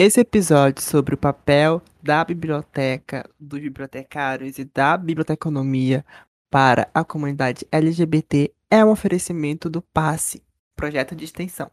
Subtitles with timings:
[0.00, 6.06] Esse episódio sobre o papel da biblioteca, dos bibliotecários e da biblioteconomia
[6.48, 10.40] para a comunidade LGBT é um oferecimento do PASSE,
[10.76, 11.68] projeto de extensão.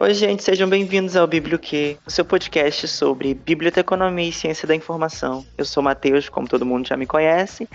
[0.00, 5.46] Oi, gente, sejam bem-vindos ao BiblioQ, o seu podcast sobre biblioteconomia e ciência da informação.
[5.56, 7.68] Eu sou Matheus, como todo mundo já me conhece.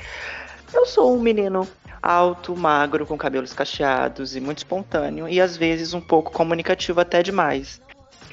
[0.73, 1.65] Eu sou um menino
[2.03, 7.23] alto, magro, com cabelos cacheados e muito espontâneo, e às vezes um pouco comunicativo até
[7.23, 7.81] demais.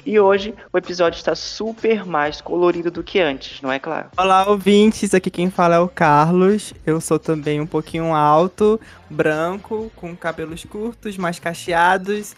[0.05, 4.09] E hoje o episódio está super mais colorido do que antes, não é claro?
[4.17, 6.73] Olá, ouvintes, aqui quem fala é o Carlos.
[6.85, 8.77] Eu sou também um pouquinho alto,
[9.09, 12.35] branco, com cabelos curtos, mais cacheados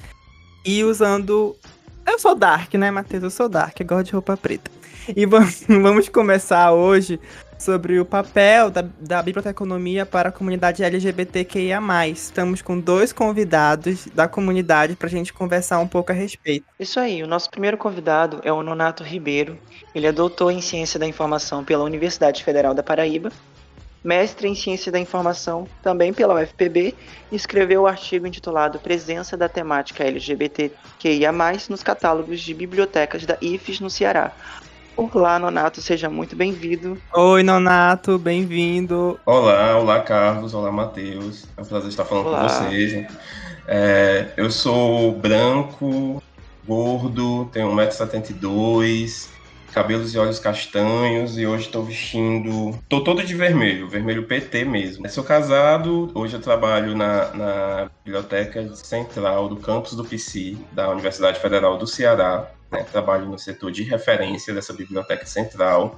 [0.65, 1.55] e usando.
[2.05, 3.23] Eu sou Dark, né, Matheus?
[3.23, 4.71] Eu sou Dark, eu gosto de roupa preta.
[5.15, 5.25] E
[5.67, 7.19] vamos começar hoje
[7.57, 11.79] sobre o papel da, da biblioteconomia para a comunidade LGBTQIA.
[12.07, 16.65] Estamos com dois convidados da comunidade para a gente conversar um pouco a respeito.
[16.79, 19.57] Isso aí, o nosso primeiro convidado é o Nonato Ribeiro.
[19.93, 23.29] Ele é doutor em Ciência da Informação pela Universidade Federal da Paraíba
[24.03, 26.95] mestre em Ciência da Informação, também pela UFPB,
[27.31, 31.31] escreveu o artigo intitulado Presença da temática LGBTQIA+,
[31.69, 34.31] nos catálogos de bibliotecas da IFES no Ceará.
[34.95, 36.97] Olá, Nonato, seja muito bem-vindo.
[37.13, 39.17] Oi, Nonato, bem-vindo.
[39.25, 41.45] Olá, olá, Carlos, olá, Matheus.
[41.55, 42.41] É um prazer estar falando olá.
[42.41, 43.07] com vocês.
[43.65, 46.21] É, eu sou branco,
[46.67, 49.29] gordo, tenho 1,72m,
[49.71, 52.77] cabelos e olhos castanhos e hoje estou vestindo.
[52.87, 55.07] Tô todo de vermelho, vermelho PT mesmo.
[55.09, 61.39] sou casado, hoje eu trabalho na, na Biblioteca Central do campus do PC, da Universidade
[61.39, 62.51] Federal do Ceará.
[62.71, 62.83] Né?
[62.91, 65.97] Trabalho no setor de referência dessa Biblioteca Central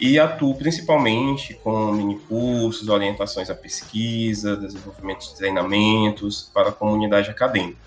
[0.00, 7.30] e atuo principalmente com mini cursos, orientações à pesquisa, desenvolvimento de treinamentos para a comunidade
[7.30, 7.78] acadêmica.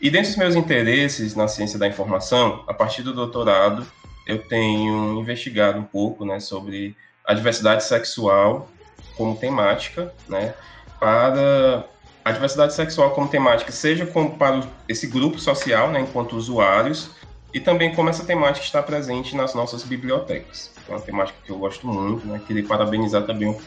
[0.00, 3.86] E dentre os meus interesses na ciência da informação, a partir do doutorado,
[4.26, 8.68] eu tenho investigado um pouco né, sobre a diversidade sexual
[9.16, 10.54] como temática, né,
[10.98, 11.84] para
[12.24, 17.10] a diversidade sexual como temática, seja como para esse grupo social, né, enquanto usuários,
[17.52, 20.72] e também como essa temática está presente nas nossas bibliotecas.
[20.88, 23.60] É uma temática que eu gosto muito, né, queria parabenizar também o,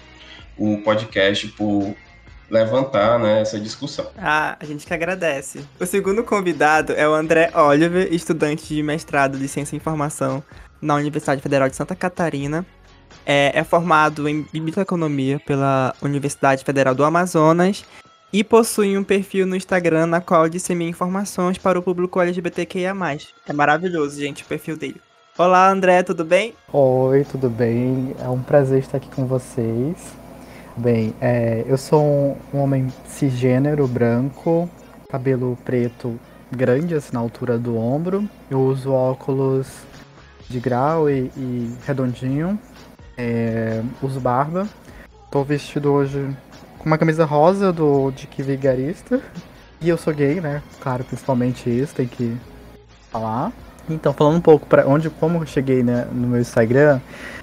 [0.57, 1.95] o podcast por
[2.49, 4.07] levantar né, essa discussão.
[4.17, 5.61] Ah, a gente que agradece.
[5.79, 10.43] O segundo convidado é o André Oliver, estudante de mestrado de Ciência e Informação
[10.81, 12.65] na Universidade Federal de Santa Catarina.
[13.25, 17.83] É, é formado em Biblioteconomia pela Universidade Federal do Amazonas
[18.31, 22.93] e possui um perfil no Instagram na qual dissemina informações para o público LGBTQIA+.
[23.47, 25.01] É maravilhoso, gente, o perfil dele.
[25.37, 26.53] Olá, André, tudo bem?
[26.71, 28.15] Oi, tudo bem?
[28.19, 30.15] É um prazer estar aqui com vocês.
[30.77, 34.69] Bem, é, eu sou um, homem cisgênero, branco,
[35.09, 36.19] cabelo preto
[36.51, 38.29] grande, assim, na altura do ombro.
[38.51, 39.67] Eu uso óculos
[40.49, 42.59] de grau e, e redondinho.
[43.17, 44.67] É, uso barba.
[45.31, 46.35] Tô vestido hoje
[46.77, 49.21] com uma camisa rosa do Dick Vigarista.
[49.79, 50.61] E eu sou gay, né?
[50.81, 52.35] Claro, principalmente isso, tem que
[53.09, 53.53] falar.
[53.89, 56.99] Então, falando um pouco para onde como eu cheguei né, no meu Instagram,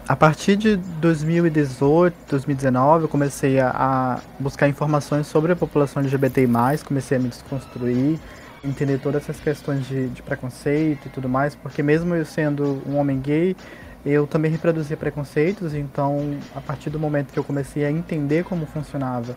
[0.09, 6.49] a partir de 2018, 2019, eu comecei a, a buscar informações sobre a população LGBT+,
[6.85, 8.19] comecei a me desconstruir,
[8.65, 12.97] entender todas essas questões de, de preconceito e tudo mais, porque mesmo eu sendo um
[12.97, 13.57] homem gay,
[14.05, 18.67] eu também reproduzia preconceitos, então a partir do momento que eu comecei a entender como
[18.67, 19.37] funcionava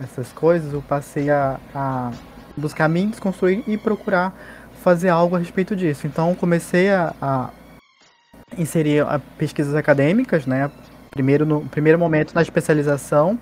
[0.00, 2.10] essas coisas, eu passei a, a
[2.56, 4.34] buscar me desconstruir e procurar
[4.82, 6.06] fazer algo a respeito disso.
[6.06, 7.50] Então comecei a, a
[8.56, 10.70] inserir a pesquisas acadêmicas, né?
[11.10, 13.38] Primeiro no primeiro momento na especialização.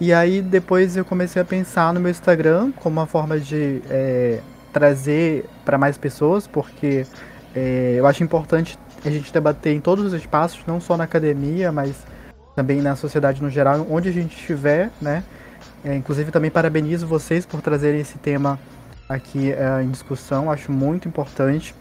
[0.00, 4.40] E aí depois eu comecei a pensar no meu Instagram como uma forma de é,
[4.72, 7.06] trazer para mais pessoas, porque
[7.54, 11.70] é, eu acho importante a gente debater em todos os espaços, não só na academia,
[11.70, 11.94] mas
[12.56, 15.22] também na sociedade no geral, onde a gente estiver, né?
[15.84, 18.58] É, inclusive também parabenizo vocês por trazerem esse tema
[19.14, 21.74] aqui é, em discussão, acho muito importante.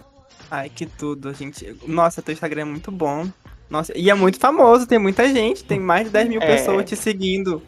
[0.49, 1.75] Ai, que tudo, a gente.
[1.87, 3.27] Nossa, teu Instagram é muito bom.
[3.69, 6.45] Nossa, e é muito famoso, tem muita gente, tem mais de 10 mil é.
[6.45, 7.61] pessoas te seguindo.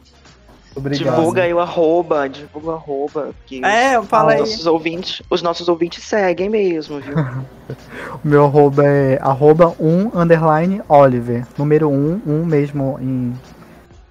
[0.76, 1.16] Obrigado.
[1.16, 3.34] Divulga aí o arroba, divulga o arroba.
[3.46, 4.40] Que é, fala os aí.
[4.40, 7.16] Nossos ouvintes, os nossos ouvintes seguem mesmo, viu?
[8.24, 11.46] o meu arroba é arroba 1 underline Oliver.
[11.58, 13.34] Número 1, 1 mesmo em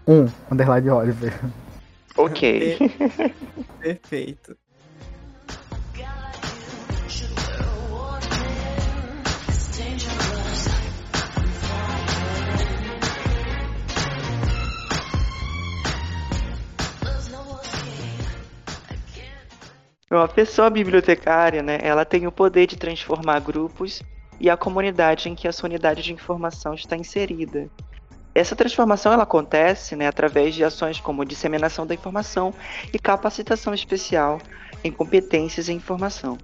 [0.06, 1.34] 1 underline Oliver.
[2.16, 2.78] Ok.
[3.80, 4.56] Perfeito.
[20.12, 24.02] Uma pessoa bibliotecária, né, ela tem o poder de transformar grupos
[24.38, 27.70] e a comunidade em que a sua unidade de informação está inserida.
[28.34, 32.52] Essa transformação ela acontece né, através de ações como disseminação da informação
[32.92, 34.36] e capacitação especial
[34.84, 36.36] em competências e informação.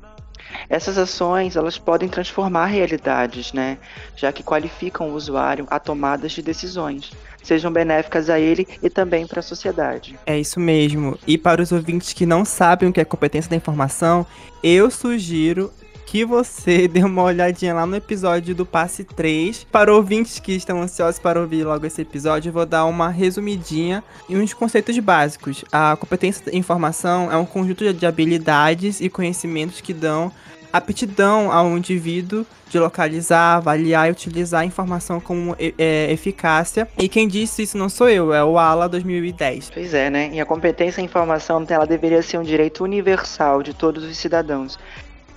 [0.71, 3.77] Essas ações elas podem transformar realidades, né,
[4.17, 7.13] já que qualificam o usuário a tomadas de decisões,
[7.49, 10.19] sejam benéficas a ele e também para a sociedade.
[10.27, 11.19] É isso mesmo.
[11.27, 14.27] E para os ouvintes que não sabem o que é competência da informação,
[14.63, 15.73] eu sugiro
[16.07, 19.65] que você dê uma olhadinha lá no episódio do Passe 3.
[19.65, 24.03] Para ouvintes que estão ansiosos para ouvir logo esse episódio, eu vou dar uma resumidinha
[24.29, 25.65] e uns conceitos básicos.
[25.73, 30.33] A competência de informação é um conjunto de habilidades e conhecimentos que dão
[30.73, 36.87] aptidão ao indivíduo de localizar, avaliar e utilizar a informação com é, eficácia.
[36.99, 39.71] E quem disse isso não sou eu, é o ALA 2010.
[39.71, 40.31] Pois é, né?
[40.33, 44.79] E a competência em informação ela deveria ser um direito universal de todos os cidadãos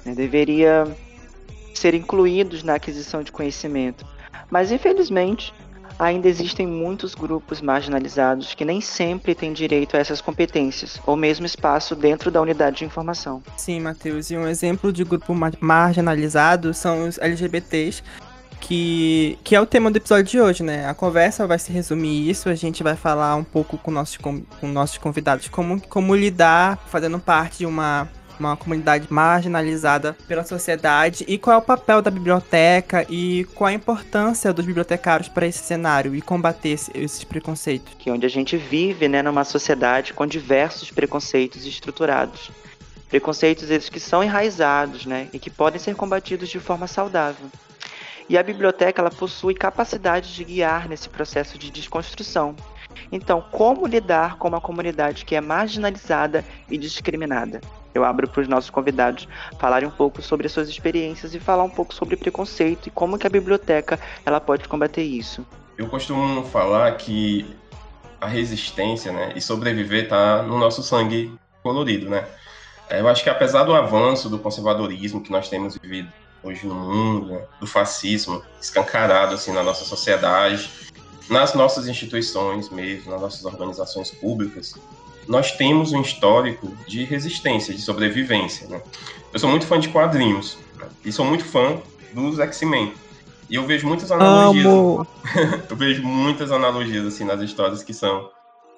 [0.06, 0.86] né, deveria
[1.74, 4.06] ser incluídos na aquisição de conhecimento.
[4.50, 5.54] Mas, infelizmente,
[5.98, 11.46] ainda existem muitos grupos marginalizados que nem sempre têm direito a essas competências, ou mesmo
[11.46, 13.42] espaço dentro da unidade de informação.
[13.58, 18.04] Sim, Matheus, e um exemplo de grupo marginalizado são os LGBTs,
[18.62, 20.88] que, que é o tema do episódio de hoje, né?
[20.88, 24.42] A conversa vai se resumir isso, a gente vai falar um pouco com nossos, com,
[24.60, 28.08] com nossos convidados como, como lidar fazendo parte de uma
[28.48, 33.74] uma comunidade marginalizada pela sociedade e qual é o papel da biblioteca e qual a
[33.74, 37.94] importância dos bibliotecários para esse cenário e combater esses preconceitos.
[37.98, 42.52] Que é onde a gente vive, né, numa sociedade com diversos preconceitos estruturados.
[43.10, 47.46] Preconceitos esses que são enraizados, né, e que podem ser combatidos de forma saudável.
[48.30, 52.56] E a biblioteca ela possui capacidade de guiar nesse processo de desconstrução.
[53.12, 57.60] Então, como lidar com uma comunidade que é marginalizada e discriminada?
[57.94, 59.28] Eu abro para os nossos convidados
[59.60, 63.28] falarem um pouco sobre suas experiências e falar um pouco sobre preconceito e como que
[63.28, 65.46] a biblioteca ela pode combater isso.
[65.78, 67.56] Eu costumo falar que
[68.20, 71.34] a resistência né, e sobreviver está no nosso sangue
[71.64, 72.26] colorido, né?
[72.90, 76.12] É, eu acho que apesar do avanço do conservadorismo que nós temos vivido
[76.44, 80.70] hoje no mundo, né, do fascismo escancarado assim na nossa sociedade,
[81.30, 84.76] nas nossas instituições mesmo, nas nossas organizações públicas,
[85.28, 88.68] nós temos um histórico de resistência, de sobrevivência.
[88.68, 88.82] Né?
[89.32, 90.88] Eu sou muito fã de quadrinhos né?
[91.06, 91.78] e sou muito fã
[92.14, 92.94] dos X-Men.
[93.50, 94.66] E eu vejo muitas analogias.
[95.70, 98.30] eu vejo muitas analogias assim nas histórias que são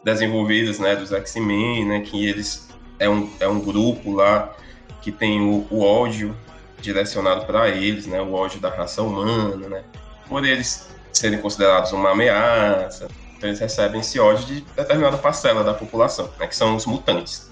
[0.03, 2.67] desenvolvidas, né, dos X-Men, né, que eles
[2.99, 4.53] é um, é um grupo lá
[5.01, 6.35] que tem o, o ódio
[6.81, 9.83] direcionado para eles, né, o ódio da raça humana, né,
[10.27, 13.07] por eles serem considerados uma ameaça,
[13.43, 17.49] então eles recebem esse ódio de determinada parcela da população, né, que são os mutantes.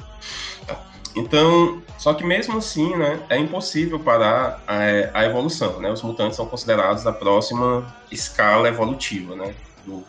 [0.66, 0.80] Tá?
[1.16, 5.92] Então, só que mesmo assim, né, é impossível parar a, a, evolução, né?
[5.92, 9.54] Os mutantes são considerados a próxima escala evolutiva, né,
[9.86, 10.06] do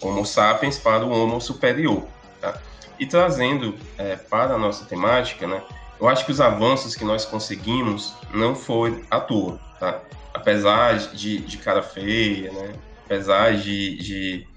[0.00, 2.04] Homo sapiens para o Homo superior,
[2.40, 2.58] tá?
[2.98, 5.62] E trazendo é, para a nossa temática, né,
[6.00, 10.00] eu acho que os avanços que nós conseguimos não foi à toa, tá?
[10.34, 12.72] Apesar de, de cara feia, né?
[13.04, 14.51] Apesar de, de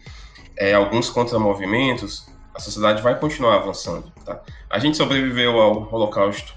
[0.58, 4.12] é, alguns contramovimentos, a sociedade vai continuar avançando.
[4.24, 4.40] Tá?
[4.70, 6.54] A gente sobreviveu ao Holocausto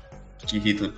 [0.47, 0.93] que Hitler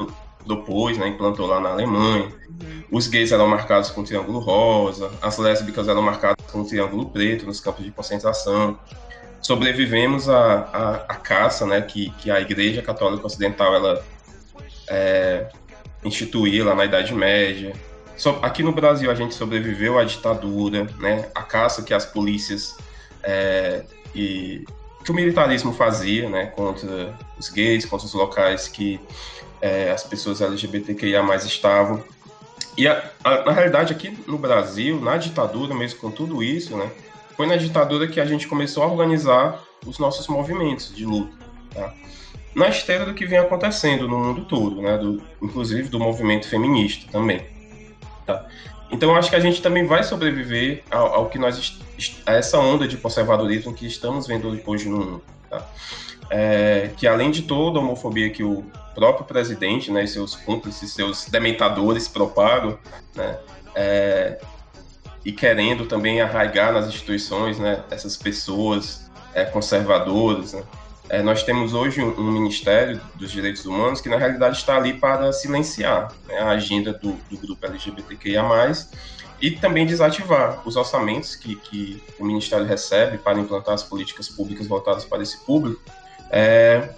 [0.45, 2.25] propôs, né, implantou lá na Alemanha.
[2.25, 2.85] Uhum.
[2.91, 7.61] Os gays eram marcados com triângulo rosa, as lésbicas eram marcadas com triângulo preto nos
[7.61, 8.79] campos de concentração.
[9.41, 14.05] Sobrevivemos à, à, à caça né, que, que a Igreja Católica Ocidental ela,
[14.89, 15.49] é,
[16.05, 17.73] instituía lá na Idade Média.
[18.43, 22.77] Aqui no Brasil a gente sobreviveu à ditadura, né, a caça que as polícias
[23.23, 23.85] é,
[24.15, 24.65] e
[25.05, 29.01] que o militarismo fazia, né, contra os gays, contra os locais que
[29.61, 32.03] é, as pessoas LGBTQIA mais estavam.
[32.77, 36.91] E a, a, na realidade aqui no Brasil, na ditadura, mesmo com tudo isso, né,
[37.37, 41.33] foi na ditadura que a gente começou a organizar os nossos movimentos de luta,
[41.75, 41.95] tá?
[42.55, 47.11] na esteira do que vem acontecendo no mundo todo, né, do, inclusive do movimento feminista
[47.11, 47.47] também.
[48.27, 48.47] Tá?
[48.91, 51.79] Então, acho que a gente também vai sobreviver ao, ao, que nós
[52.27, 55.23] a essa onda de conservadorismo que estamos vendo hoje no mundo.
[55.49, 55.65] Tá?
[56.29, 61.27] É, que além de toda a homofobia que o próprio presidente, né, seus cúmplices, seus
[61.27, 62.79] dementadores propagam,
[63.15, 63.39] né,
[63.75, 64.41] é,
[65.25, 70.63] e querendo também arraigar nas instituições, né, essas pessoas é, conservadoras, né,
[71.11, 74.95] é, nós temos hoje um, um, Ministério dos Direitos Humanos que, na realidade, está ali
[74.95, 78.43] para silenciar né, a agenda do, do, grupo LGBTQIA,
[79.43, 84.69] e também desativar os orçamentos que, que, o Ministério recebe para implantar as políticas públicas
[84.69, 85.83] voltadas para esse público,
[86.31, 86.91] é,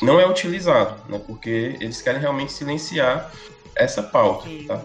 [0.00, 1.20] não é utilizado, né?
[1.26, 3.30] Porque eles querem realmente silenciar
[3.76, 4.80] essa pauta, tá?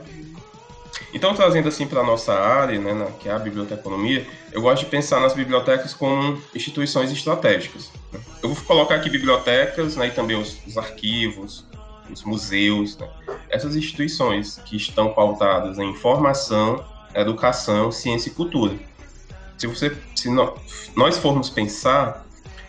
[1.13, 4.89] Então, trazendo assim para a nossa área, né, que é a biblioteconomia, eu gosto de
[4.89, 7.91] pensar nas bibliotecas como instituições estratégicas.
[8.11, 8.19] Né?
[8.43, 11.65] Eu vou colocar aqui bibliotecas né, e também os, os arquivos,
[12.11, 13.09] os museus, né?
[13.49, 18.75] essas instituições que estão pautadas em informação, educação, ciência e cultura.
[19.57, 20.29] Se, você, se
[20.95, 22.25] nós formos pensar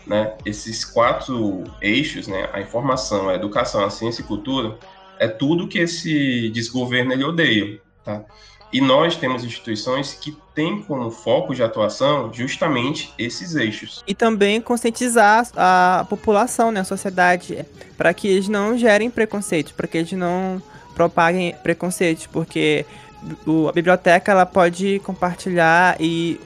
[0.07, 4.79] né, esses quatro eixos, né, a informação, a educação, a ciência e cultura,
[5.19, 7.81] é tudo que esse desgoverno ele odeia.
[8.09, 8.25] Tá?
[8.73, 14.03] E nós temos instituições que têm como foco de atuação justamente esses eixos.
[14.07, 17.67] E também conscientizar a população, né, a sociedade,
[17.99, 20.63] para que eles não gerem preconceitos, para que eles não
[20.95, 22.87] propaguem preconceitos, porque
[23.69, 26.41] a biblioteca ela pode compartilhar e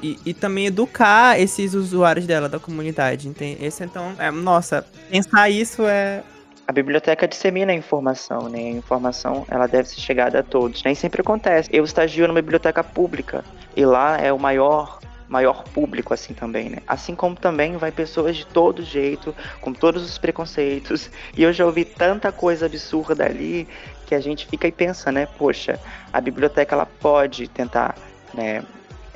[0.00, 3.26] e, e, também educar esses usuários dela, da comunidade.
[3.26, 3.64] Entende?
[3.64, 6.22] Esse, então, é, nossa, pensar isso é.
[6.68, 8.58] A biblioteca dissemina a informação, né?
[8.58, 10.82] A informação ela deve ser chegada a todos.
[10.82, 11.70] Nem sempre acontece.
[11.72, 13.42] Eu estagio numa biblioteca pública
[13.74, 16.78] e lá é o maior maior público assim também, né?
[16.86, 21.10] Assim como também vai pessoas de todo jeito, com todos os preconceitos.
[21.34, 23.66] E eu já ouvi tanta coisa absurda ali
[24.04, 25.26] que a gente fica e pensa, né?
[25.38, 25.80] Poxa,
[26.12, 27.94] a biblioteca ela pode tentar
[28.34, 28.62] né,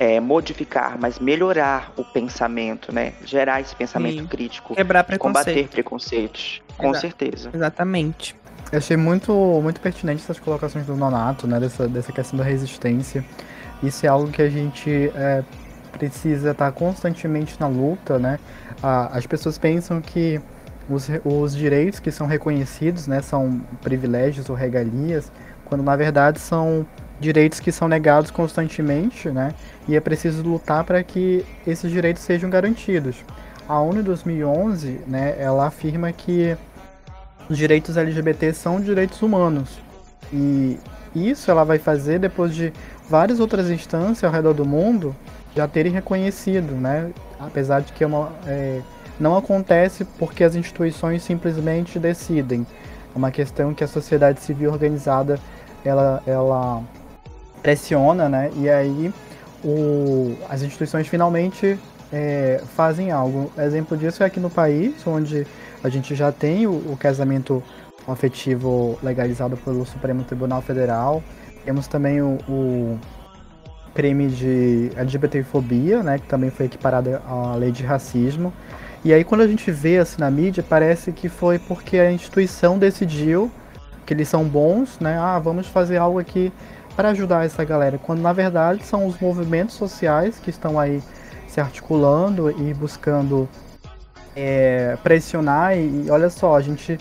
[0.03, 3.13] é, modificar, mas melhorar o pensamento, né?
[3.23, 4.27] Gerar esse pensamento Sim.
[4.27, 4.75] crítico.
[4.75, 5.45] Quebrar preconceito.
[5.45, 6.61] Combater preconceitos.
[6.77, 7.49] Com certeza.
[7.53, 8.35] Exatamente.
[8.69, 9.31] Eu achei muito,
[9.61, 11.57] muito pertinente essas colocações do Nonato, né?
[11.57, 13.23] Dessa, dessa questão da resistência.
[13.81, 15.41] Isso é algo que a gente é,
[15.93, 18.39] precisa estar constantemente na luta, né?
[18.81, 20.41] as pessoas pensam que
[20.89, 25.31] os, os direitos que são reconhecidos, né, são privilégios ou regalias,
[25.63, 26.85] quando na verdade são
[27.23, 29.53] direitos que são negados constantemente, né?
[29.87, 33.15] E é preciso lutar para que esses direitos sejam garantidos.
[33.67, 36.55] A ONU em 2011, né, ela afirma que
[37.49, 39.79] os direitos LGBT são direitos humanos.
[40.31, 40.77] E
[41.15, 42.73] isso ela vai fazer depois de
[43.09, 45.15] várias outras instâncias ao redor do mundo
[45.55, 47.11] já terem reconhecido, né?
[47.39, 48.81] Apesar de que é uma, é,
[49.19, 52.65] não acontece porque as instituições simplesmente decidem.
[53.13, 55.39] É uma questão que a sociedade civil organizada
[55.85, 56.81] ela, ela
[57.63, 58.51] pressiona, né?
[58.57, 59.11] E aí
[59.63, 61.79] o, as instituições finalmente
[62.11, 63.51] é, fazem algo.
[63.57, 65.47] Exemplo disso é aqui no país, onde
[65.81, 67.63] a gente já tem o, o casamento
[68.07, 71.23] afetivo legalizado pelo Supremo Tribunal Federal.
[71.63, 72.99] Temos também o, o
[73.95, 78.51] crime de LGBTfobia, né, que também foi equiparado à lei de racismo.
[79.05, 82.77] E aí quando a gente vê assim na mídia, parece que foi porque a instituição
[82.77, 83.49] decidiu
[84.05, 85.17] que eles são bons, né?
[85.17, 86.51] Ah, vamos fazer algo aqui
[86.95, 91.01] para ajudar essa galera, quando na verdade são os movimentos sociais que estão aí
[91.47, 93.47] se articulando e buscando
[94.35, 96.97] é, pressionar e, e, olha só, a gente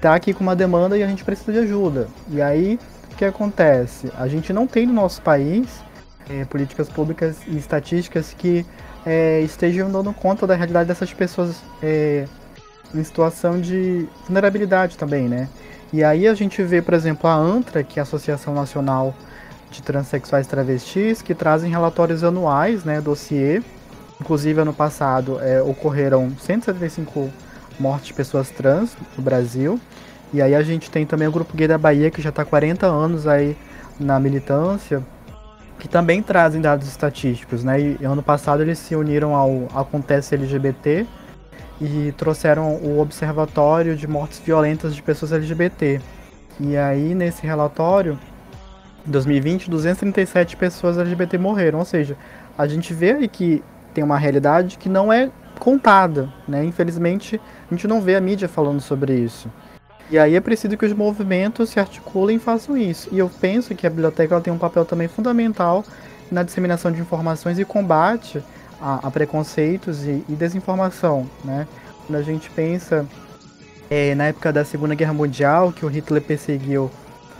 [0.00, 2.08] tá aqui com uma demanda e a gente precisa de ajuda.
[2.28, 2.78] E aí
[3.12, 4.12] o que acontece?
[4.18, 5.66] A gente não tem no nosso país
[6.28, 8.66] é, políticas públicas e estatísticas que
[9.04, 12.26] é, estejam dando conta da realidade dessas pessoas é,
[12.94, 15.48] em situação de vulnerabilidade também, né?
[15.96, 19.14] E aí a gente vê, por exemplo, a ANTRA, que é a Associação Nacional
[19.70, 23.62] de Transsexuais Travestis, que trazem relatórios anuais, né, dossiê.
[24.20, 27.30] Inclusive, ano passado é, ocorreram 175
[27.80, 29.80] mortes de pessoas trans no Brasil.
[30.34, 32.86] E aí a gente tem também o Grupo Gay da Bahia, que já está 40
[32.86, 33.56] anos aí
[33.98, 35.02] na militância,
[35.78, 37.96] que também trazem dados estatísticos, né?
[37.98, 41.06] E ano passado eles se uniram ao Acontece LGBT,
[41.80, 46.00] e trouxeram o Observatório de Mortes Violentas de Pessoas LGBT.
[46.58, 48.18] E aí, nesse relatório,
[49.06, 51.78] em 2020, 237 pessoas LGBT morreram.
[51.78, 52.16] Ou seja,
[52.56, 56.64] a gente vê aí que tem uma realidade que não é contada, né?
[56.64, 57.40] Infelizmente,
[57.70, 59.50] a gente não vê a mídia falando sobre isso.
[60.10, 63.08] E aí é preciso que os movimentos se articulem e façam isso.
[63.10, 65.84] E eu penso que a biblioteca tem um papel também fundamental
[66.30, 68.42] na disseminação de informações e combate
[68.80, 71.66] a, a preconceitos e, e, desinformação, né?
[72.06, 73.06] Quando a gente pensa
[73.90, 76.90] é, na época da Segunda Guerra Mundial, que o Hitler perseguiu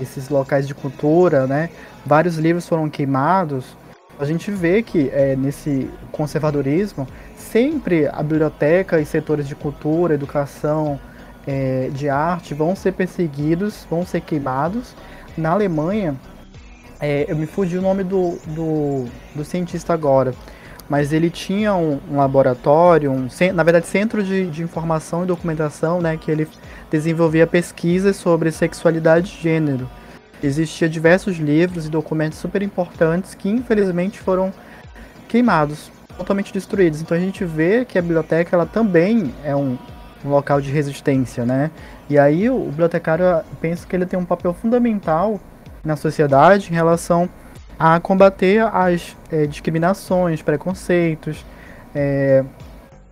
[0.00, 1.70] esses locais de cultura, né?
[2.04, 3.76] Vários livros foram queimados.
[4.18, 10.98] A gente vê que é, nesse conservadorismo sempre a biblioteca e setores de cultura, educação,
[11.46, 14.94] é, de arte vão ser perseguidos, vão ser queimados.
[15.36, 16.16] Na Alemanha,
[17.00, 20.34] é, eu me fugi o nome do, do, do cientista agora,
[20.88, 26.00] mas ele tinha um, um laboratório, um, na verdade, centro de, de, informação e documentação,
[26.00, 26.48] né, que ele
[26.90, 29.88] desenvolvia pesquisas sobre sexualidade e gênero.
[30.42, 34.52] Existia diversos livros e documentos super importantes que, infelizmente, foram
[35.28, 37.00] queimados, totalmente destruídos.
[37.00, 39.76] Então a gente vê que a biblioteca ela também é um,
[40.24, 41.70] um local de resistência, né?
[42.08, 45.40] E aí o bibliotecário, eu penso que ele tem um papel fundamental
[45.84, 47.28] na sociedade em relação
[47.78, 51.45] a combater as é, discriminações, preconceitos.
[51.95, 52.45] É,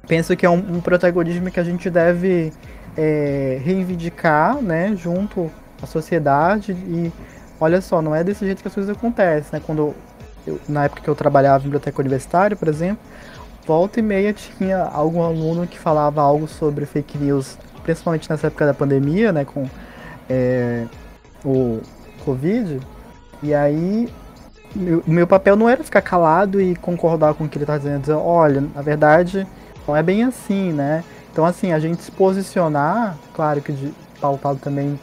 [0.07, 2.53] penso que é um, um, protagonismo que a gente deve
[2.97, 5.51] é, reivindicar, né, junto
[5.83, 6.73] à sociedade.
[6.73, 7.13] E
[7.61, 9.63] olha só, não é desse jeito que as coisas acontecem, né?
[9.65, 9.95] Quando
[10.47, 13.03] eu, na época que eu trabalhava em biblioteca universitária, por exemplo,
[13.67, 18.67] volta e meia tinha algum aluno que falava algo sobre fake news, principalmente nessa época
[18.67, 19.69] da pandemia, né, com
[20.29, 20.87] é,
[21.45, 21.81] o
[22.25, 22.81] Covid.
[23.43, 24.09] E aí
[24.77, 28.01] o meu papel não era ficar calado e concordar com o que ele está dizendo,
[28.01, 29.47] dizer, olha, na verdade
[29.87, 31.05] não é bem assim, né?
[31.33, 34.99] Então assim, a gente se posicionar, claro que de, pautado também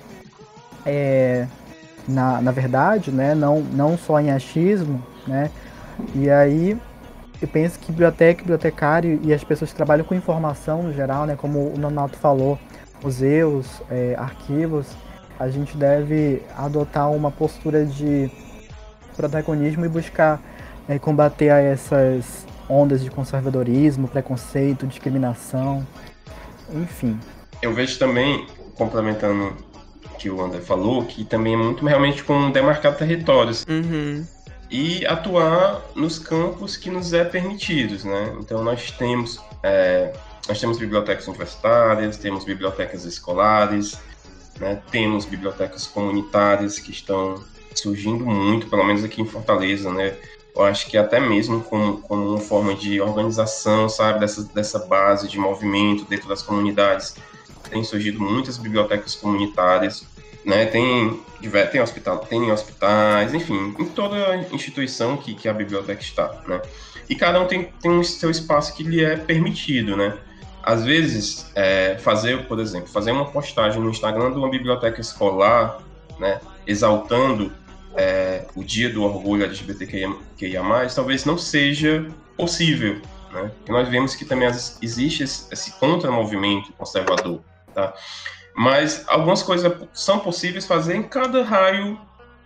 [0.86, 1.48] é,
[2.08, 3.34] na, na verdade, né?
[3.34, 5.50] Não, não só em achismo, né?
[6.16, 6.78] E aí
[7.42, 11.36] eu penso que biblioteca, bibliotecário e as pessoas que trabalham com informação no geral, né,
[11.36, 12.60] como o Nonato falou,
[13.04, 14.88] museus, é, arquivos,
[15.40, 18.30] a gente deve adotar uma postura de
[19.22, 20.42] protagonismo e buscar
[20.90, 25.86] é, combater essas ondas de conservadorismo, preconceito, discriminação,
[26.74, 27.20] enfim.
[27.62, 29.56] Eu vejo também, complementando
[30.06, 33.66] o que o André falou, que também é muito realmente com demarcar territórios.
[33.70, 34.26] Uhum
[34.74, 38.34] e atuar nos campos que nos é permitidos, né?
[38.40, 40.14] Então nós temos é,
[40.48, 44.00] nós temos bibliotecas universitárias, temos bibliotecas escolares,
[44.62, 44.82] né?
[44.90, 47.44] temos bibliotecas comunitárias que estão
[47.76, 50.16] surgindo muito, pelo menos aqui em Fortaleza, né?
[50.56, 55.28] Eu acho que até mesmo como, como uma forma de organização, sabe, dessa, dessa base
[55.28, 57.16] de movimento dentro das comunidades,
[57.70, 60.06] tem surgido muitas bibliotecas comunitárias
[60.46, 60.66] né?
[60.66, 61.20] Tem,
[61.72, 66.62] tem, hospital, tem hospitais, enfim, em toda instituição que, que a biblioteca está, né?
[67.10, 70.18] E cada um tem, tem o seu espaço que lhe é permitido, né?
[70.64, 75.80] Às vezes, é, fazer, por exemplo, fazer uma postagem no Instagram de uma biblioteca escolar,
[76.20, 76.40] né?
[76.66, 77.52] Exaltando
[77.96, 80.10] é, o dia do orgulho LGBTQIA+,
[80.96, 82.06] talvez não seja
[82.38, 83.02] possível,
[83.32, 83.52] né?
[83.58, 84.50] Porque nós vemos que também
[84.82, 87.42] existe esse, esse contra-movimento conservador,
[87.74, 87.94] tá?
[88.56, 92.00] Mas algumas coisas são possíveis fazer em cada raio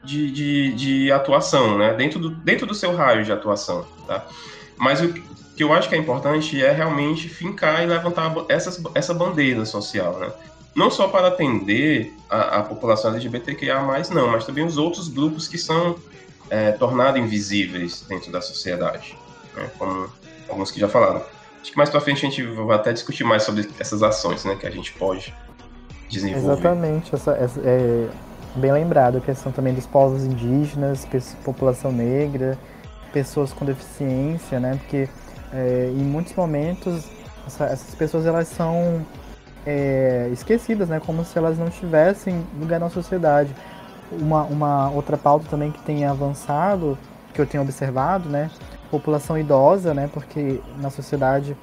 [0.04, 1.94] de, de, de, atuação, né?
[1.94, 4.26] Dentro do, dentro do seu raio de atuação, tá?
[4.78, 9.14] Mas o que eu acho que é importante é realmente fincar e levantar essa essa
[9.14, 10.32] bandeira social, né?
[10.76, 13.82] Não só para atender a, a população LGBTQIA+,
[14.14, 15.96] não, mas também os outros grupos que são
[16.50, 19.18] é, tornados invisíveis dentro da sociedade,
[19.56, 19.70] né?
[19.78, 20.10] Como
[20.50, 21.24] alguns que já falaram.
[21.62, 24.56] Acho que mais para frente a gente vai até discutir mais sobre essas ações, né?
[24.56, 25.34] Que a gente pode
[26.10, 26.52] desenvolver.
[26.52, 28.10] Exatamente, essa, essa, é
[28.56, 31.08] bem lembrado a questão também dos povos indígenas,
[31.44, 32.58] população negra,
[33.14, 34.78] pessoas com deficiência, né?
[34.82, 35.10] Porque
[35.54, 37.06] é, em muitos momentos
[37.48, 39.06] essa, essas pessoas elas são
[39.66, 41.02] é, esquecidas, né?
[41.04, 43.50] Como se elas não tivessem lugar na sociedade.
[44.12, 46.98] Uma, uma outra pauta também que tem avançado,
[47.34, 48.52] que eu tenho observado, né?
[48.92, 50.10] População idosa, né?
[50.14, 51.58] Porque na sociedade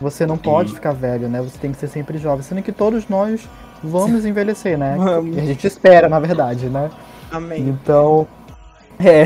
[0.00, 1.40] você não pode ficar velho, né?
[1.40, 2.42] Você tem que ser sempre jovem.
[2.42, 3.48] Sendo que todos nós
[3.82, 4.96] vamos envelhecer, né?
[4.98, 5.38] Vamos.
[5.38, 6.90] A gente espera, na verdade, né?
[7.30, 7.68] Amém.
[7.68, 8.26] Então,
[8.98, 9.24] é.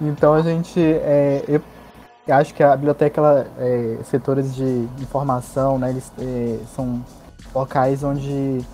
[0.00, 0.80] Então a gente.
[0.80, 5.90] É, eu acho que a biblioteca, ela, é, setores de informação, né?
[5.90, 7.02] Eles é, são
[7.54, 8.64] locais onde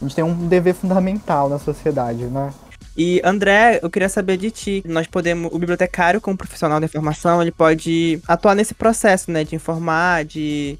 [0.00, 2.52] a gente tem um dever fundamental na sociedade, né?
[2.96, 4.82] E André, eu queria saber de ti.
[4.86, 9.56] Nós podemos, o bibliotecário, como profissional da informação, ele pode atuar nesse processo, né, de
[9.56, 10.78] informar, de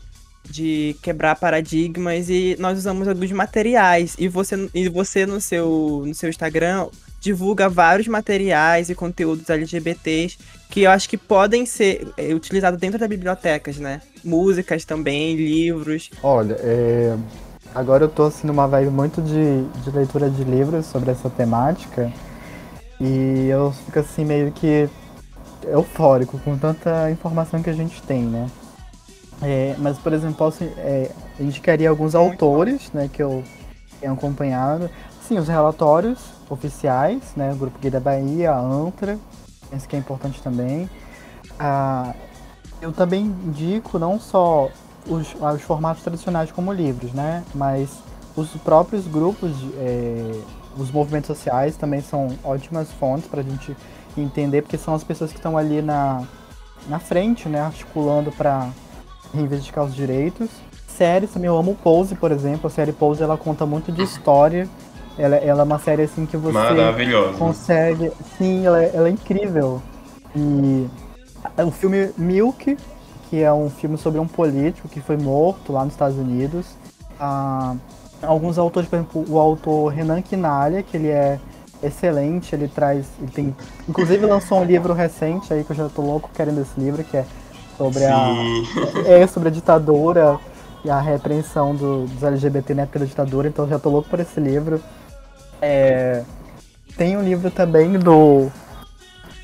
[0.48, 6.14] de quebrar paradigmas e nós usamos alguns materiais e você e você no seu no
[6.14, 6.88] seu Instagram
[7.24, 10.36] divulga vários materiais e conteúdos LGBTs
[10.68, 14.02] que eu acho que podem ser é, utilizados dentro das bibliotecas, né?
[14.22, 16.10] Músicas também, livros.
[16.22, 17.16] Olha, é...
[17.74, 22.12] agora eu tô assim numa vibe muito de, de leitura de livros sobre essa temática
[23.00, 24.88] e eu fico assim meio que
[25.66, 28.50] eufórico com tanta informação que a gente tem, né?
[29.40, 31.10] É, mas, por exemplo, posso, é,
[31.40, 33.42] indicaria alguns autores né, que eu
[34.00, 34.90] tenho acompanhado.
[35.26, 39.18] Sim, os relatórios oficiais, né, o Grupo Gay da Bahia, a ANTRA,
[39.70, 40.88] penso que é importante também.
[41.58, 42.14] Ah,
[42.80, 44.68] eu também indico não só
[45.06, 47.90] os, os, formatos tradicionais como livros, né, mas
[48.36, 50.40] os próprios grupos, é,
[50.76, 53.76] os movimentos sociais também são ótimas fontes para a gente
[54.16, 56.22] entender, porque são as pessoas que estão ali na,
[56.88, 58.68] na frente, né, articulando para
[59.32, 60.48] reivindicar os direitos.
[60.86, 62.68] Séries também, eu amo Pose, por exemplo.
[62.68, 64.68] A série Pose, ela conta muito de história.
[65.16, 66.52] Ela, ela é uma série, assim, que você
[67.38, 68.10] consegue...
[68.36, 69.80] Sim, ela, é, ela é incrível.
[70.34, 70.88] E
[71.56, 72.76] o filme Milk,
[73.30, 76.66] que é um filme sobre um político que foi morto lá nos Estados Unidos.
[77.18, 77.76] a
[78.22, 81.38] alguns autores, por exemplo, o autor Renan Quinalha, que ele é
[81.82, 83.56] excelente, ele traz, ele tem,
[83.88, 87.16] inclusive lançou um livro recente aí que eu já tô louco querendo esse livro, que
[87.16, 87.24] é
[87.76, 88.06] sobre Sim.
[88.06, 90.38] a é sobre a ditadura
[90.84, 94.20] e a repreensão do, dos LGBT na época da ditadura, então já tô louco por
[94.20, 94.80] esse livro.
[95.60, 96.22] É,
[96.96, 98.50] tem um livro também do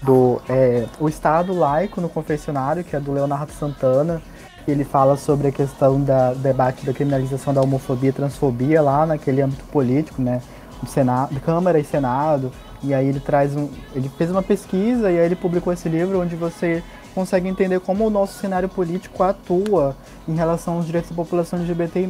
[0.02, 4.22] do é, o Estado laico no confessionário, que é do Leonardo Santana,
[4.66, 9.42] ele fala sobre a questão da debate da criminalização da homofobia e transfobia lá naquele
[9.42, 10.40] âmbito político, né?
[10.82, 12.52] Do Senado, Câmara e Senado.
[12.82, 13.68] E aí ele traz um.
[13.94, 16.82] Ele fez uma pesquisa e aí ele publicou esse livro onde você
[17.14, 19.96] consegue entender como o nosso cenário político atua
[20.26, 22.08] em relação aos direitos da população LGBTI.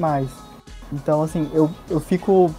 [0.92, 2.54] Então, assim, eu, eu fico.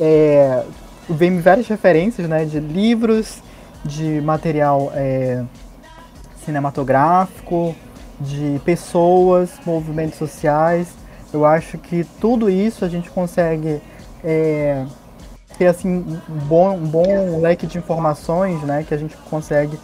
[0.00, 0.64] É,
[1.08, 3.42] vem várias referências né, de livros,
[3.84, 5.44] de material é,
[6.44, 7.74] cinematográfico,
[8.20, 10.94] de pessoas, movimentos sociais.
[11.32, 13.80] Eu acho que tudo isso a gente consegue
[14.22, 14.84] é,
[15.58, 15.88] ter assim
[16.28, 18.84] um bom, um bom leque de informações, né?
[18.86, 19.78] Que a gente consegue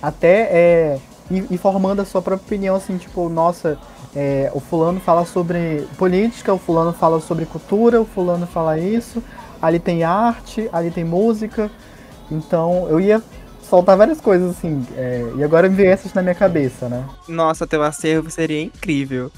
[0.00, 0.98] até é,
[1.30, 1.60] ir,
[2.00, 3.78] a sua própria opinião, assim, tipo, nossa,
[4.20, 9.22] é, o fulano fala sobre política, o fulano fala sobre cultura, o fulano fala isso,
[9.62, 11.70] ali tem arte, ali tem música.
[12.28, 13.22] Então eu ia
[13.62, 14.84] soltar várias coisas, assim.
[14.96, 17.08] É, e agora me veio essas na minha cabeça, né?
[17.28, 19.30] Nossa, teu acervo seria incrível.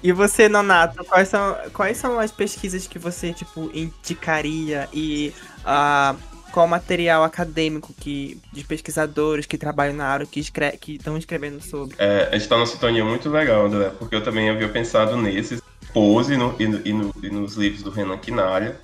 [0.00, 6.16] E você, Nonato, quais são, quais são as pesquisas que você, tipo, indicaria e uh,
[6.58, 11.94] qual material acadêmico que, de pesquisadores que trabalham na área que estão escrevendo sobre?
[12.00, 15.62] É, a gente tá numa sintonia muito legal, André, porque eu também havia pensado nesses,
[15.92, 18.76] Pose no, e, no, e, no, e, nos livros do Renan Quinalha,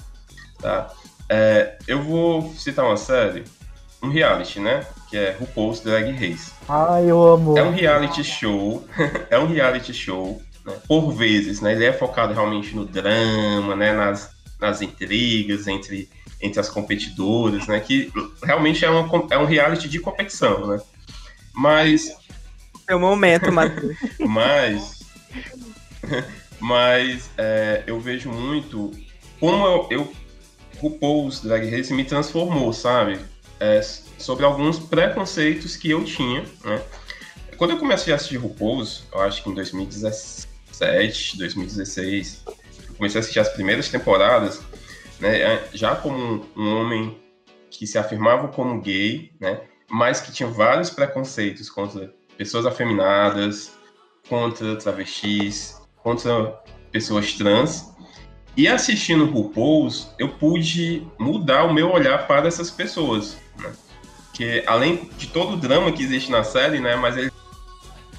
[0.60, 0.88] tá?
[1.28, 3.42] É, eu vou citar uma série
[4.00, 4.86] um reality, né?
[5.10, 6.52] Que é RuPaul's Drag Race.
[6.68, 7.58] Ai, eu amo.
[7.58, 8.84] É um reality show,
[9.28, 10.74] é um reality show, né?
[10.86, 11.72] Por vezes, né?
[11.72, 13.92] Ele é focado realmente no drama, né?
[13.92, 16.08] Nas, nas intrigas entre,
[16.44, 17.80] entre as competidoras, né?
[17.80, 20.80] Que realmente é, uma, é um reality de competição, né?
[21.54, 22.14] Mas...
[22.86, 23.96] É o momento, Matheus.
[24.20, 25.04] mas...
[26.60, 28.90] mas é, eu vejo muito
[29.40, 30.12] como eu, eu
[30.78, 33.18] RuPaul's Drag Race me transformou, sabe?
[33.60, 33.80] é,
[34.18, 36.82] sobre alguns preconceitos que eu tinha, né?
[37.56, 43.20] Quando eu comecei a assistir RuPaul's, eu acho que em 2017, 2016, eu comecei a
[43.20, 44.60] assistir as primeiras temporadas,
[45.20, 47.20] né, é, já como um homem
[47.70, 53.72] que se afirmava como gay, né, mas que tinha vários preconceitos contra pessoas afeminadas,
[54.28, 57.92] contra travestis, contra pessoas trans.
[58.56, 63.72] E assistindo RuPaul's, eu pude mudar o meu olhar para essas pessoas né?
[64.32, 67.30] Que além de todo o drama que existe na série, né, mas ele,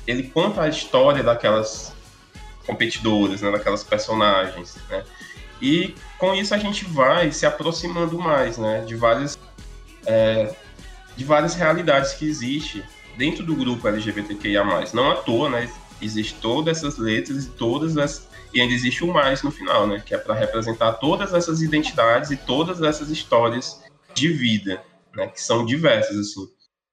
[0.08, 1.93] ele conta a história daquelas
[2.65, 5.03] competidoras, né, daquelas personagens, né?
[5.62, 9.38] E com isso a gente vai se aproximando mais, né, de várias
[10.06, 10.56] é,
[11.15, 12.84] de várias realidades que existe
[13.17, 14.63] dentro do grupo LGBTQIA+.
[14.93, 15.69] Não à toa, né,
[16.01, 20.01] existe todas essas letras e todas as e ainda existe o mais no final, né,
[20.06, 24.82] que é para representar todas essas identidades e todas essas histórias de vida,
[25.13, 26.47] né, que são diversas, assim,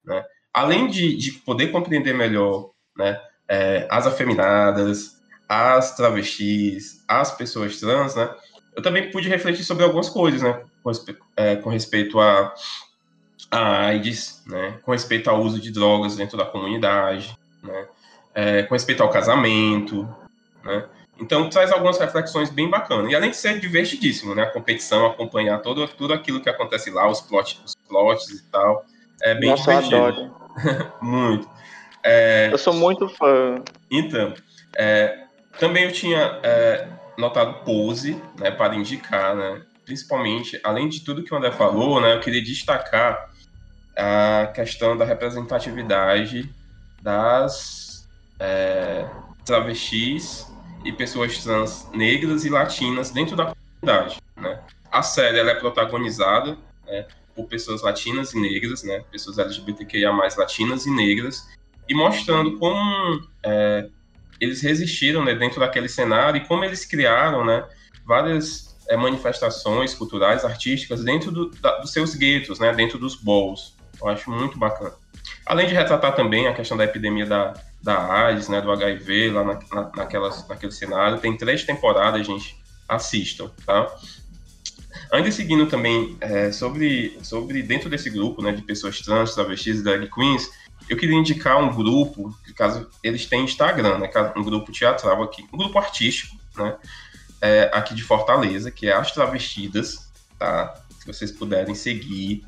[0.05, 0.25] né?
[0.53, 5.13] Além de, de poder compreender melhor, né, é, as afeminadas,
[5.49, 8.29] as travestis, as pessoas trans, né,
[8.75, 10.91] eu também pude refletir sobre algumas coisas, né, com,
[11.37, 12.55] é, com respeito a,
[13.51, 17.87] a AIDS, né, com respeito ao uso de drogas dentro da comunidade, né,
[18.35, 20.09] é, com respeito ao casamento,
[20.65, 20.85] né,
[21.23, 23.11] então traz algumas reflexões bem bacanas.
[23.11, 24.43] E além de ser divertidíssimo, né?
[24.43, 28.85] A competição, acompanhar todo, tudo aquilo que acontece lá, os plots, os plots e tal.
[29.23, 29.97] É bem Nossa, divertido.
[29.97, 30.35] Eu adoro.
[31.01, 31.49] muito.
[32.03, 32.49] É...
[32.51, 33.63] Eu sou muito fã.
[33.89, 34.35] Então,
[34.77, 35.27] é...
[35.61, 36.89] também eu tinha é...
[37.18, 39.62] notado pose, né, para indicar, né?
[39.85, 43.31] Principalmente, além de tudo que o André falou, né, eu queria destacar
[43.96, 46.48] a questão da representatividade
[47.03, 49.07] das é,
[49.44, 50.46] travestis
[50.85, 54.20] e pessoas trans negras e latinas dentro da comunidade.
[54.37, 54.59] Né?
[54.90, 60.87] A série ela é protagonizada né, por pessoas latinas e negras, né, pessoas LGBTQIA+, latinas
[60.87, 61.48] e negras,
[61.88, 63.88] e mostrando como é,
[64.43, 67.65] eles resistiram né, dentro daquele cenário e como eles criaram né,
[68.05, 73.77] várias é, manifestações culturais, artísticas dentro do, da, dos seus guetos, né, dentro dos balls.
[74.01, 74.95] Eu acho muito bacana.
[75.47, 79.45] Além de retratar também a questão da epidemia da, da AIDS, né, do HIV, lá
[79.45, 81.21] na, na, naquelas, naquele cenário.
[81.21, 82.61] Tem três temporadas, gente.
[82.89, 83.95] Assistam, tá?
[85.13, 89.85] Ainda seguindo também é, sobre, sobre dentro desse grupo né, de pessoas trans, travestis e
[89.85, 90.51] drag queens,
[90.88, 95.57] eu queria indicar um grupo, caso eles têm Instagram, né, um grupo teatral aqui, um
[95.57, 96.77] grupo artístico, né,
[97.42, 100.75] é, aqui de Fortaleza, que é As Travestidas, tá?
[101.01, 102.45] Se vocês puderem seguir.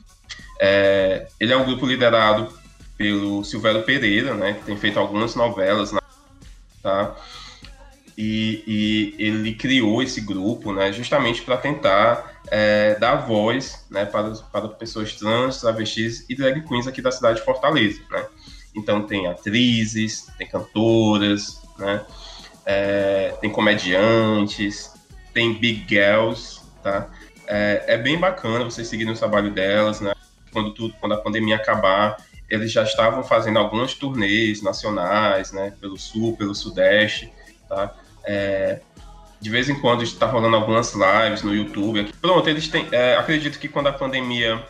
[0.61, 2.57] É, ele é um grupo liderado
[2.97, 4.55] pelo Silvério Pereira, né?
[4.55, 5.93] Que tem feito algumas novelas,
[6.81, 7.17] tá?
[8.17, 10.93] E, e, ele criou esse grupo, né?
[10.93, 14.05] Justamente para tentar é, dar voz, né?
[14.05, 18.27] Para, para pessoas trans, travestis e drag queens aqui da cidade de Fortaleza, né?
[18.75, 22.05] Então tem atrizes, tem cantoras, né?
[22.67, 24.93] É, tem comediantes,
[25.33, 27.09] tem big girls, tá?
[27.47, 30.15] É, é, bem bacana vocês seguirem o trabalho delas, né?
[30.53, 32.17] Quando, tudo, quando a pandemia acabar,
[32.49, 35.73] eles já estavam fazendo algumas turnês nacionais, né?
[35.81, 37.33] Pelo sul, pelo sudeste,
[37.69, 37.95] tá?
[38.25, 38.81] É,
[39.45, 42.11] de vez em quando está rolando algumas lives no YouTube.
[42.19, 42.89] Pronto, eles têm.
[42.91, 44.65] É, acredito que quando a pandemia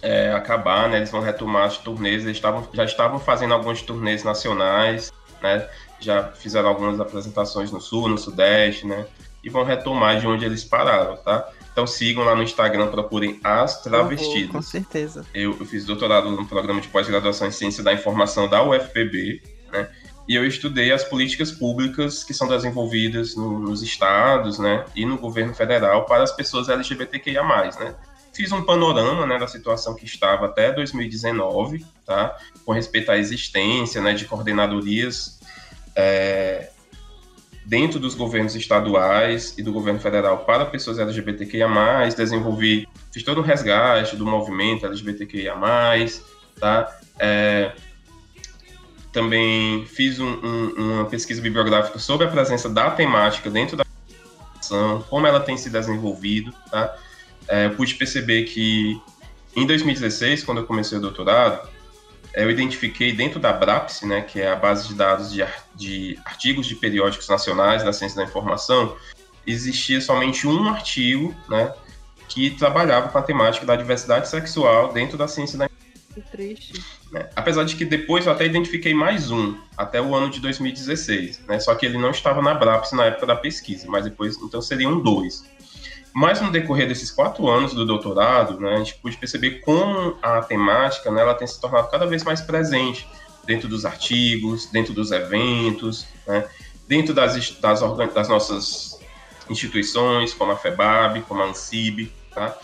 [0.00, 2.24] é, acabar, né, eles vão retomar as turnês.
[2.24, 5.68] Eles estavam, já estavam fazendo algumas turnês nacionais, né?
[6.00, 9.04] Já fizeram algumas apresentações no sul, no sudeste, né?
[9.44, 11.46] E vão retomar de onde eles pararam, tá?
[11.70, 14.50] Então sigam lá no Instagram, procurem As Travestidas.
[14.50, 15.26] com certeza.
[15.34, 19.90] Eu, eu, fiz doutorado no programa de pós-graduação em Ciência da Informação da UFPB, né?
[20.28, 24.84] E eu estudei as políticas públicas que são desenvolvidas no, nos estados, né?
[24.94, 27.94] E no governo federal para as pessoas LGBTQIA+, né?
[28.32, 32.38] Fiz um panorama né, da situação que estava até 2019, tá?
[32.64, 35.40] com respeito à existência né, de coordenadorias
[35.96, 36.70] é,
[37.66, 41.68] dentro dos governos estaduais e do governo federal para pessoas LGBTQIA+,
[42.16, 45.54] desenvolvi, fiz todo um resgate do movimento LGBTQIA+,
[46.58, 47.00] tá?
[47.18, 47.72] É,
[49.12, 53.84] também fiz um, um, uma pesquisa bibliográfica sobre a presença da temática dentro da
[55.08, 56.96] como ela tem se desenvolvido, tá?
[57.48, 59.00] é, eu pude perceber que
[59.56, 61.68] em 2016, quando eu comecei o doutorado,
[62.34, 65.44] eu identifiquei dentro da BRAPS, né, que é a base de dados de,
[65.74, 68.96] de artigos de periódicos nacionais da ciência da informação,
[69.44, 71.74] existia somente um artigo né,
[72.28, 76.14] que trabalhava com a temática da diversidade sexual dentro da ciência da informação.
[76.14, 76.99] Que triste.
[77.10, 77.28] Né?
[77.34, 81.58] Apesar de que depois eu até identifiquei mais um, até o ano de 2016, né?
[81.58, 85.00] Só que ele não estava na BRAPS na época da pesquisa, mas depois, então seriam
[85.00, 85.44] dois.
[86.12, 90.40] Mas no decorrer desses quatro anos do doutorado, né, a gente pôde perceber como a
[90.42, 93.06] temática né, ela tem se tornado cada vez mais presente
[93.44, 96.48] dentro dos artigos, dentro dos eventos, né,
[96.88, 97.80] dentro das, das,
[98.12, 98.98] das, nossas
[99.48, 102.12] instituições, como a FEBAB, como a ANSIB.
[102.34, 102.56] Tá?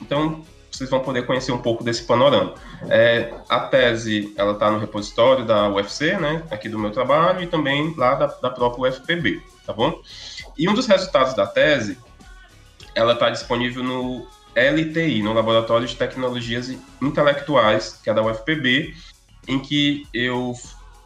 [0.00, 0.44] Então,
[0.82, 2.54] vocês vão poder conhecer um pouco desse panorama.
[2.88, 7.46] É, a tese ela está no repositório da UFC, né, aqui do meu trabalho, e
[7.46, 10.00] também lá da, da própria UFPB, tá bom?
[10.58, 11.98] E um dos resultados da tese
[12.94, 18.94] ela está disponível no LTI, no Laboratório de Tecnologias Intelectuais, que é da UFPB,
[19.48, 20.52] em que eu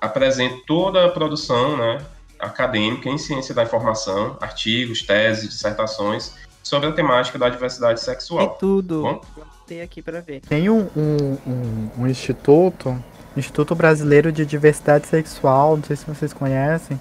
[0.00, 1.98] apresento toda a produção né,
[2.38, 8.44] acadêmica em ciência da informação, artigos, teses, dissertações, sobre a temática da diversidade sexual.
[8.44, 9.02] É tudo.
[9.02, 9.20] Bom?
[9.66, 10.40] Tem aqui para ver.
[10.42, 12.96] Tem um, um, um, um instituto,
[13.36, 16.98] Instituto Brasileiro de Diversidade Sexual, não sei se vocês conhecem,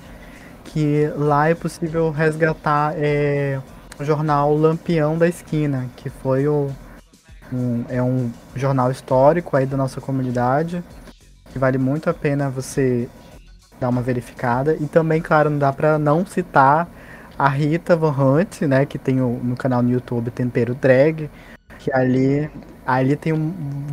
[0.65, 3.62] que lá é possível resgatar é,
[3.99, 6.71] o jornal Lampião da Esquina, que foi o,
[7.54, 10.84] um, é um jornal histórico aí da nossa comunidade,
[11.54, 13.08] que vale muito a pena você
[13.80, 14.75] dar uma verificada.
[14.80, 16.89] E também, claro, não dá para não citar
[17.38, 21.30] a Rita Van Hunt, né, que tem o, no canal no YouTube Tempero Drag,
[21.86, 22.50] que ali,
[22.84, 23.32] ali tem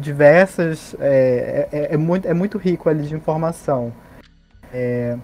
[0.01, 3.93] diversas, é, é, é, muito, é muito rico ali de informação.
[4.73, 5.19] É,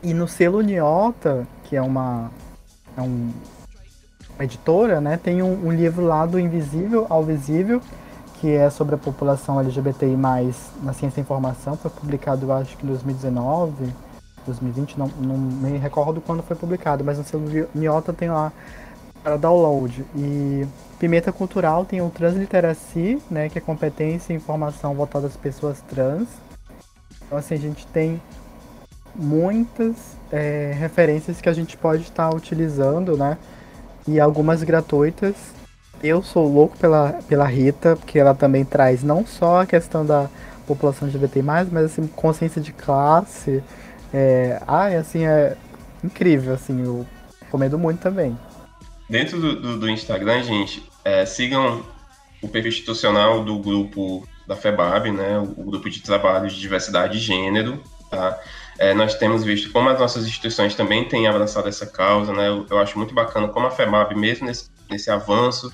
[0.00, 2.30] e no selo Niota, que é uma
[2.96, 3.32] é um,
[4.38, 7.82] editora, né, tem um, um, livro lá do Invisível ao Visível,
[8.40, 12.84] que é sobre a população LGBTI+, na ciência da informação, foi publicado, eu acho que
[12.84, 13.92] em 2019,
[14.46, 17.40] 2020, não, não me recordo quando foi publicado, mas no seu
[17.74, 18.52] Miota tem lá
[19.22, 20.04] para download.
[20.14, 20.66] E
[20.98, 26.28] Pimenta Cultural tem o Transliteracy, né, que é competência e informação voltada às pessoas trans.
[27.24, 28.20] Então, assim, a gente tem
[29.14, 33.38] muitas é, referências que a gente pode estar utilizando, né,
[34.06, 35.34] e algumas gratuitas.
[36.02, 40.28] Eu sou louco pela, pela Rita, porque ela também traz não só a questão da
[40.66, 43.62] população LGBT+, mas assim, consciência de classe.
[44.12, 45.56] É, ah, assim, é
[46.02, 47.06] incrível, assim, eu
[47.40, 48.36] recomendo muito também.
[49.10, 51.84] Dentro do, do, do Instagram, gente, é, sigam
[52.40, 57.18] o perfil institucional do grupo da FEBAB, né, o grupo de trabalho de diversidade de
[57.18, 58.38] gênero, tá?
[58.78, 62.48] É, nós temos visto como as nossas instituições também têm abraçado essa causa, né?
[62.48, 65.72] Eu, eu acho muito bacana como a FEBAB, mesmo nesse, nesse avanço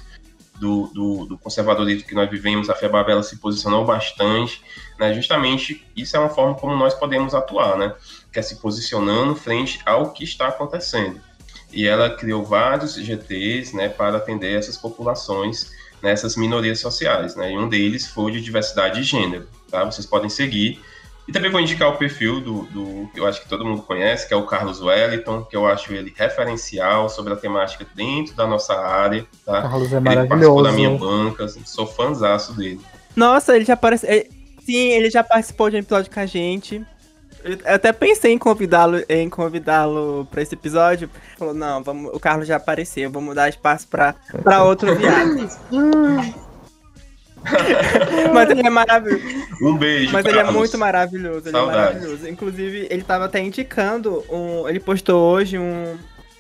[0.59, 4.63] do, do, do, conservadorismo que nós vivemos, a FEBAB ela se posicionou bastante,
[4.99, 5.13] né?
[5.13, 7.95] Justamente isso é uma forma como nós podemos atuar, né?
[8.33, 11.21] Que é se posicionando frente ao que está acontecendo.
[11.73, 15.71] E ela criou vários GTs né, para atender essas populações,
[16.03, 17.35] nessas minorias sociais.
[17.37, 19.47] Né, e um deles foi de diversidade de gênero.
[19.71, 19.85] Tá?
[19.85, 20.81] Vocês podem seguir.
[21.29, 24.29] E também vou indicar o perfil do, do que eu acho que todo mundo conhece,
[24.29, 28.47] que é o Carlos Wellington, que eu acho ele referencial sobre a temática dentro da
[28.47, 29.27] nossa área.
[29.45, 29.63] Tá?
[29.63, 30.29] Carlos é Ele maravilhoso.
[30.29, 32.81] participou da minha banca, sou fãzaço dele.
[33.17, 34.09] Nossa, ele já apareceu.
[34.09, 34.31] ele-
[34.65, 36.85] Sim, ele já participou de um episódio com a gente.
[37.47, 41.09] Eu até pensei em convidá-lo em convidá-lo para esse episódio.
[41.39, 44.17] Falou, não, vamos, o Carlos já apareceu, vamos dar espaço pra
[44.65, 45.49] outro viado.
[48.35, 49.25] Mas ele é maravilhoso.
[49.63, 52.29] Um beijo, Mas ele é muito maravilhoso, ele é maravilhoso.
[52.29, 55.97] Inclusive, ele tava até indicando, um, ele postou hoje um,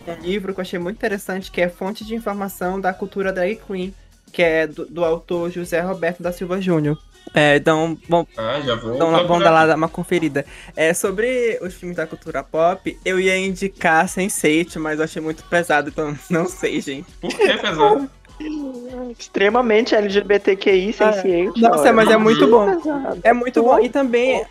[0.06, 3.60] um livro que eu achei muito interessante, que é Fonte de Informação da Cultura Drag
[3.66, 3.94] Queen,
[4.32, 6.98] que é do, do autor José Roberto da Silva Júnior.
[7.34, 8.94] É, então, bom, Ah, já vou.
[8.94, 10.44] então vamos dar lá dar uma conferida.
[10.74, 15.44] É, sobre os filmes da cultura pop, eu ia indicar Sense8, mas eu achei muito
[15.44, 17.10] pesado, então não sei, gente.
[17.20, 18.10] Por que, pesado?
[19.18, 21.60] Extremamente LGBTQI, sensiente.
[21.60, 21.92] Nossa, olha.
[21.92, 22.76] mas é muito bom.
[22.76, 23.20] Pesado.
[23.22, 23.78] É muito bom.
[23.80, 24.44] E também,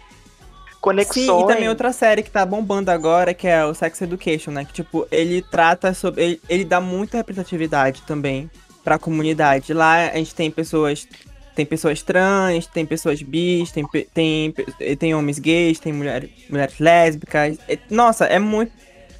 [0.85, 1.25] Conexões.
[1.25, 4.65] Sim, e também outra série que tá bombando agora, que é o Sex Education, né?
[4.65, 6.23] Que, tipo, ele trata sobre.
[6.23, 8.51] Ele, ele dá muita representatividade também
[8.83, 9.73] pra comunidade.
[9.73, 11.07] Lá a gente tem pessoas.
[11.55, 16.77] Tem pessoas trans, tem pessoas bis, tem, tem, pe- tem homens gays, tem mulheres, mulheres
[16.79, 17.57] lésbicas.
[17.67, 18.71] É- Nossa, é muito.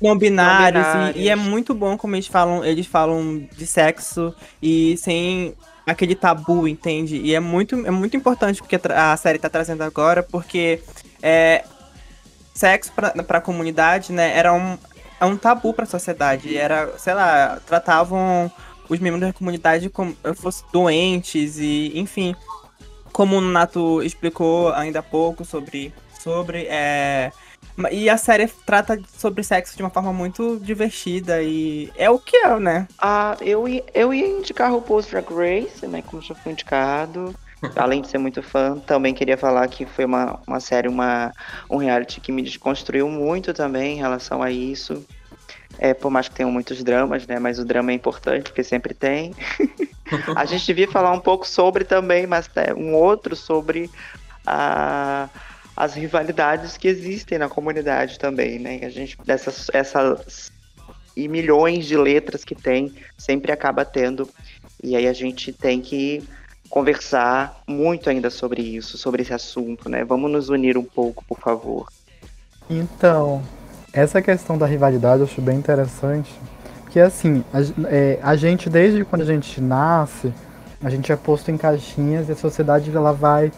[0.02, 1.16] Não binários, binários.
[1.16, 5.56] E, e é muito bom como eles falam, eles falam de sexo e sem
[5.88, 7.16] aquele tabu, entende?
[7.18, 10.82] E é muito, é muito importante porque a série tá trazendo agora, porque
[11.24, 11.64] é,
[12.54, 14.78] sexo pra, pra comunidade, né, era um,
[15.20, 16.58] é um tabu pra sociedade.
[16.58, 18.52] Era, sei lá, tratavam
[18.90, 22.36] os membros da comunidade como se fossem doentes e, enfim.
[23.12, 25.94] Como o Nato explicou ainda há pouco sobre.
[26.20, 27.32] sobre é,
[27.92, 32.36] e a série trata sobre sexo de uma forma muito divertida e é o que
[32.38, 32.88] é, né?
[33.00, 36.02] Ah, eu, ia- eu ia indicar o Post Drag Race, né?
[36.06, 37.34] Como já foi indicado.
[37.76, 41.32] Além de ser muito fã, também queria falar que foi uma, uma série, uma,
[41.70, 45.04] um reality que me desconstruiu muito também em relação a isso.
[45.78, 47.38] É, por mais que tenham muitos dramas, né?
[47.40, 49.34] Mas o drama é importante, porque sempre tem.
[50.36, 53.90] a gente devia falar um pouco sobre também, mas é, um outro sobre
[54.46, 55.28] a,
[55.76, 58.80] as rivalidades que existem na comunidade também, né?
[58.84, 60.52] A gente, dessas, essas
[61.16, 64.30] e milhões de letras que tem, sempre acaba tendo.
[64.84, 66.22] E aí a gente tem que
[66.70, 70.04] conversar muito ainda sobre isso, sobre esse assunto, né?
[70.04, 71.88] Vamos nos unir um pouco, por favor.
[72.70, 73.44] Então,
[73.96, 76.32] essa questão da rivalidade eu acho bem interessante.
[76.84, 80.34] Porque assim, a, é, a gente, desde quando a gente nasce,
[80.84, 83.52] a gente é posto em caixinhas e a sociedade ela vai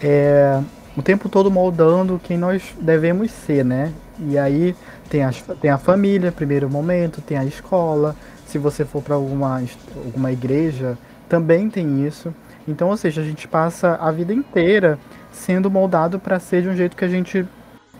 [0.00, 0.60] é,
[0.96, 3.92] o tempo todo moldando quem nós devemos ser, né?
[4.18, 4.76] E aí
[5.08, 8.14] tem, as, tem a família, primeiro momento, tem a escola.
[8.46, 9.60] Se você for para alguma,
[10.04, 10.96] alguma igreja,
[11.28, 12.32] também tem isso.
[12.66, 14.98] Então, ou seja, a gente passa a vida inteira
[15.32, 17.46] sendo moldado para ser de um jeito que a gente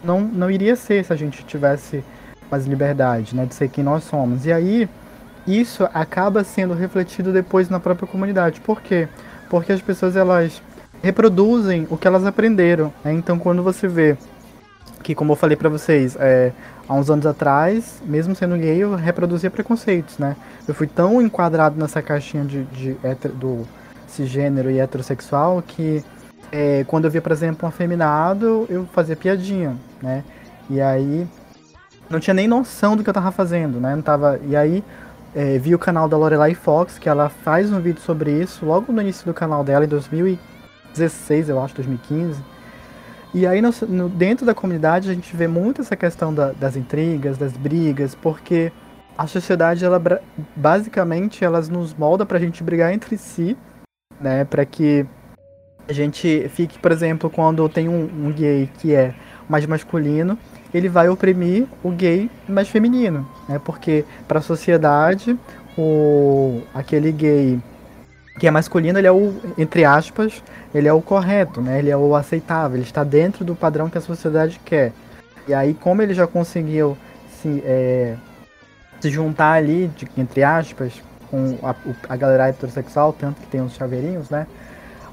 [0.03, 2.03] não, não iria ser se a gente tivesse
[2.51, 4.45] mais liberdade, né, de ser quem nós somos.
[4.47, 4.89] E aí
[5.47, 8.61] isso acaba sendo refletido depois na própria comunidade.
[8.61, 9.09] Por quê?
[9.49, 10.61] Porque as pessoas elas
[11.03, 12.93] reproduzem o que elas aprenderam.
[13.05, 13.13] né?
[13.13, 14.17] Então quando você vê
[15.03, 16.53] que, como eu falei pra vocês, é,
[16.87, 20.37] há uns anos atrás, mesmo sendo gay, eu reproduzia preconceitos, né?
[20.69, 23.67] Eu fui tão enquadrado nessa caixinha de, de hétero- do
[24.07, 26.05] cisgênero e heterossexual que
[26.53, 30.25] é, quando eu via, por exemplo, um afeminado, eu fazia piadinha, né?
[30.69, 31.27] E aí
[32.09, 33.95] não tinha nem noção do que eu tava fazendo, né?
[33.95, 34.39] Não tava...
[34.47, 34.83] E aí
[35.35, 38.93] é, vi o canal da Lorelai Fox, que ela faz um vídeo sobre isso logo
[38.93, 42.43] no início do canal dela, em 2016, eu acho, 2015.
[43.33, 46.75] E aí no- no- dentro da comunidade a gente vê muito essa questão da- das
[46.77, 48.73] intrigas, das brigas, porque
[49.17, 50.03] a sociedade, ela
[50.57, 53.57] basicamente, elas nos molda pra gente brigar entre si,
[54.21, 54.45] né?
[54.45, 55.07] Pra que
[55.91, 59.15] a gente fique, por exemplo, quando tem um, um gay que é
[59.49, 60.39] mais masculino,
[60.73, 63.61] ele vai oprimir o gay mais feminino, né?
[63.65, 65.37] Porque para a sociedade,
[65.77, 67.59] o aquele gay
[68.39, 70.43] que é masculino, ele é o entre aspas,
[70.75, 71.79] ele é o correto, né?
[71.79, 74.93] Ele é o aceitável, ele está dentro do padrão que a sociedade quer.
[75.49, 76.97] E aí, como ele já conseguiu
[77.43, 78.15] se, é,
[79.01, 80.93] se juntar ali, de- entre aspas,
[81.31, 81.75] com a,
[82.09, 84.47] a galera heterossexual, tanto que tem os chaveirinhos, né?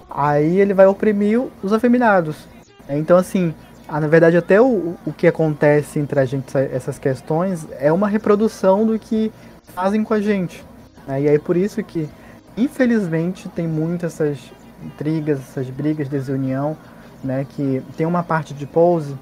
[0.10, 2.47] Aí ele vai oprimir os afeminados.
[2.89, 3.53] Então, assim,
[3.88, 7.91] ah, na verdade, até o, o que acontece entre a gente, essa- essas questões, é
[7.91, 9.32] uma reprodução do que
[9.76, 10.64] fazem com a gente.
[11.08, 11.22] né?
[11.22, 12.10] E aí, por isso que,
[12.55, 14.39] infelizmente, tem muitas essas
[14.84, 16.78] intrigas, essas brigas, desunião,
[17.24, 17.45] né?
[17.55, 19.16] Que tem uma parte de Pose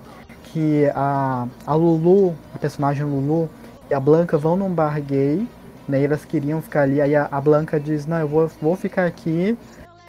[0.51, 3.49] que a, a Lulu, a personagem Lulu,
[3.89, 5.47] e a Blanca vão num bar gay,
[5.87, 6.01] né?
[6.01, 9.05] E elas queriam ficar ali, aí a, a Blanca diz, não, eu vou, vou ficar
[9.05, 9.57] aqui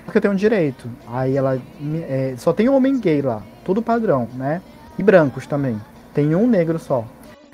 [0.06, 0.88] porque eu tenho direito.
[1.08, 1.60] Aí ela
[2.08, 4.62] é, só tem um homem gay lá, tudo padrão, né?
[4.96, 5.78] E brancos também.
[6.14, 7.04] Tem um negro só.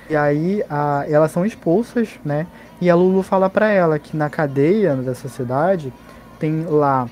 [0.09, 2.45] E aí a, elas são expulsas, né?
[2.79, 5.91] E a Lulu fala para ela que na cadeia da sociedade
[6.39, 7.09] tem lá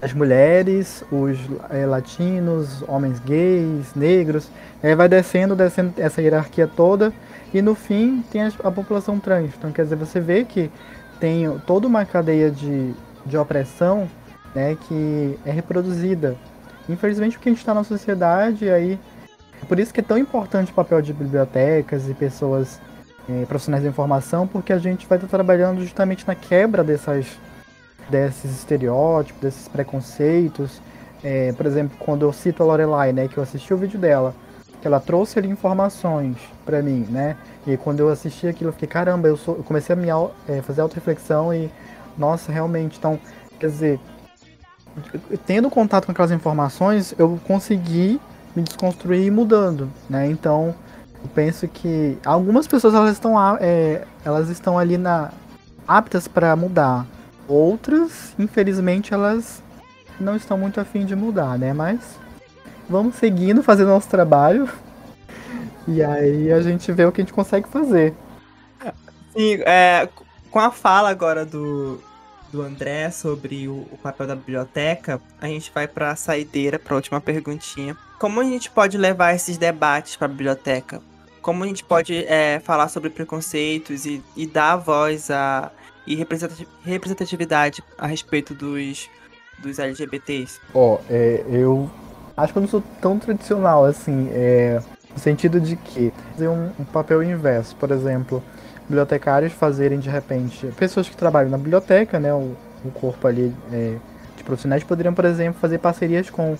[0.00, 1.38] as mulheres, os
[1.70, 4.48] é, latinos, homens gays, negros.
[4.82, 7.12] Aí vai descendo, descendo essa hierarquia toda.
[7.52, 9.50] E no fim tem a, a população trans.
[9.58, 10.70] Então quer dizer, você vê que
[11.18, 12.94] tem toda uma cadeia de,
[13.26, 14.08] de opressão
[14.54, 16.36] né, que é reproduzida.
[16.88, 18.98] Infelizmente, porque a gente está na sociedade, aí
[19.68, 22.80] por isso que é tão importante o papel de bibliotecas e pessoas
[23.28, 27.26] é, profissionais da informação, porque a gente vai estar trabalhando justamente na quebra dessas,
[28.10, 30.80] desses estereótipos, desses preconceitos.
[31.22, 34.34] É, por exemplo, quando eu cito a Lorelai, né, que eu assisti o vídeo dela,
[34.80, 37.36] que ela trouxe ali informações para mim, né?
[37.64, 40.08] E quando eu assisti aquilo, eu fiquei, caramba, eu, sou, eu comecei a me
[40.48, 41.70] é, fazer auto-reflexão e,
[42.18, 43.16] nossa, realmente, então,
[43.60, 44.00] quer dizer,
[45.46, 48.20] tendo contato com aquelas informações, eu consegui
[48.54, 50.26] me desconstruir mudando, né?
[50.26, 50.74] Então,
[51.22, 55.30] eu penso que algumas pessoas elas estão, é, elas estão ali na
[55.86, 57.06] aptas para mudar,
[57.48, 59.62] outras, infelizmente, elas
[60.20, 61.72] não estão muito afim de mudar, né?
[61.72, 62.00] Mas
[62.88, 64.68] vamos seguindo, fazendo nosso trabalho.
[65.88, 68.14] E aí a gente vê o que a gente consegue fazer.
[69.32, 70.08] Sim, é,
[70.50, 72.00] com a fala agora do,
[72.52, 76.94] do André sobre o, o papel da biblioteca, a gente vai para a saideira, para
[76.94, 77.96] a última perguntinha.
[78.18, 81.00] Como a gente pode levar esses debates para a biblioteca?
[81.40, 85.72] Como a gente pode é, falar sobre preconceitos e, e dar voz a,
[86.06, 86.14] e
[86.84, 89.08] representatividade a respeito dos,
[89.58, 90.60] dos LGBTs?
[90.74, 91.90] Ó, oh, é, eu
[92.36, 94.80] acho que eu não sou tão tradicional assim, é,
[95.10, 98.42] no sentido de que fazer um, um papel inverso, por exemplo,
[98.92, 103.96] bibliotecários fazerem de repente, pessoas que trabalham na biblioteca, né, o, o corpo ali é,
[104.36, 106.56] de profissionais poderiam, por exemplo, fazer parcerias com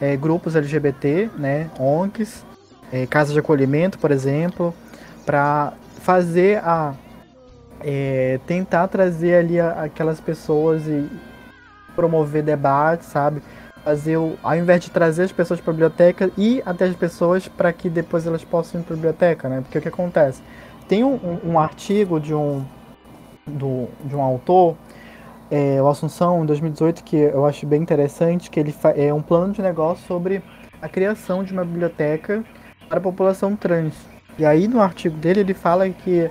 [0.00, 2.44] é, grupos LGBT, né, ONGs,
[2.92, 4.74] é, casas de acolhimento, por exemplo,
[5.24, 6.94] para fazer a
[7.80, 11.08] é, tentar trazer ali a, aquelas pessoas e
[11.94, 13.40] promover debates, sabe?
[13.84, 17.46] Fazer o, ao invés de trazer as pessoas para a biblioteca e até as pessoas
[17.46, 19.60] para que depois elas possam ir para a biblioteca, né?
[19.60, 20.42] Porque o que acontece?
[20.88, 22.64] Tem um, um artigo de um,
[23.46, 24.76] do, de um autor,
[25.50, 29.52] é, o Assunção, em 2018, que eu acho bem interessante, que ele é um plano
[29.52, 30.42] de negócio sobre
[30.80, 32.44] a criação de uma biblioteca
[32.88, 33.94] para a população trans.
[34.38, 36.30] E aí no artigo dele ele fala que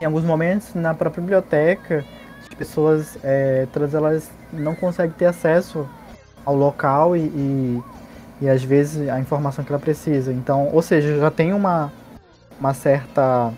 [0.00, 2.04] em alguns momentos na própria biblioteca
[2.40, 5.86] as pessoas é, trans elas não conseguem ter acesso
[6.44, 7.82] ao local e, e,
[8.40, 10.32] e às vezes a informação que ela precisa.
[10.32, 11.92] Então, ou seja, já tem uma
[12.62, 13.52] uma certa.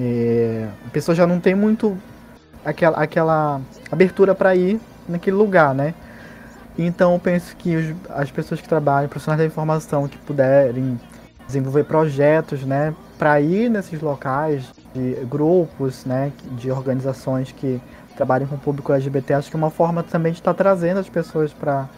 [0.00, 1.96] É, a pessoa já não tem muito
[2.64, 5.94] aquela, aquela abertura para ir naquele lugar, né?
[6.76, 10.98] Então eu penso que os, as pessoas que trabalham, profissionais da informação, que puderem
[11.46, 17.80] desenvolver projetos, né, para ir nesses locais, de grupos, né, de organizações que
[18.16, 21.00] trabalham com o público LGBT, acho que é uma forma também de estar tá trazendo
[21.00, 21.88] as pessoas para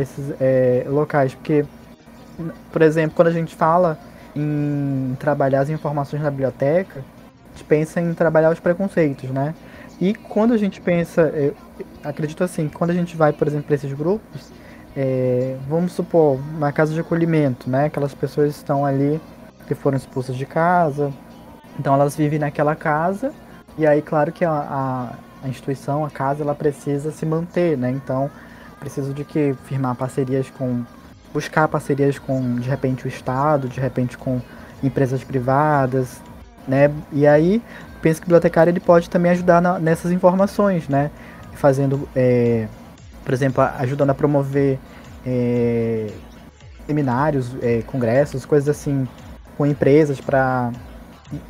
[0.00, 1.64] esses é, locais, porque,
[2.72, 3.96] por exemplo, quando a gente fala
[4.38, 9.54] em trabalhar as informações na biblioteca, a gente pensa em trabalhar os preconceitos, né?
[10.00, 11.54] E quando a gente pensa, eu
[12.04, 14.50] acredito assim, quando a gente vai, por exemplo, para esses grupos,
[14.96, 17.86] é, vamos supor, uma casa de acolhimento, né?
[17.86, 19.20] Aquelas pessoas estão ali
[19.66, 21.12] que foram expulsas de casa,
[21.78, 23.32] então elas vivem naquela casa,
[23.76, 25.12] e aí, claro que a, a,
[25.44, 27.90] a instituição, a casa, ela precisa se manter, né?
[27.90, 28.30] Então,
[28.78, 30.84] preciso de que firmar parcerias com
[31.32, 34.40] buscar parcerias com, de repente, o Estado, de repente com
[34.82, 36.20] empresas privadas,
[36.66, 36.90] né?
[37.12, 37.62] E aí,
[38.00, 41.10] penso que o bibliotecário ele pode também ajudar na, nessas informações, né?
[41.54, 42.66] Fazendo, é,
[43.24, 44.78] por exemplo, ajudando a promover
[45.26, 46.08] é,
[46.86, 49.06] seminários, é, congressos, coisas assim,
[49.56, 50.72] com empresas para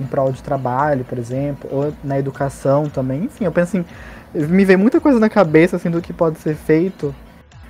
[0.00, 3.24] em prol de trabalho, por exemplo, ou na educação também.
[3.24, 3.86] Enfim, eu penso assim,
[4.34, 7.14] me vem muita coisa na cabeça assim do que pode ser feito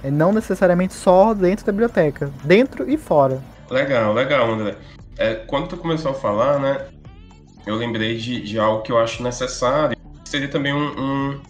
[0.02, 3.42] é não necessariamente só dentro da biblioteca, dentro e fora.
[3.70, 4.76] Legal, legal, André.
[5.16, 6.86] É, quando tu começou a falar, né,
[7.66, 11.40] eu lembrei de, de algo que eu acho necessário, que seria também um,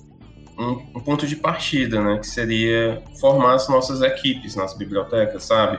[0.59, 5.79] um, um, ponto de partida, né, que seria formar as nossas equipes nas bibliotecas, sabe?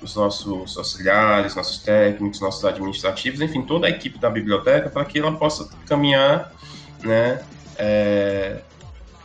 [0.00, 5.18] Os nossos auxiliares, nossos técnicos, nossos administrativos, enfim, toda a equipe da biblioteca para que
[5.18, 6.52] ela possa caminhar,
[7.02, 7.40] né,
[7.76, 8.60] é,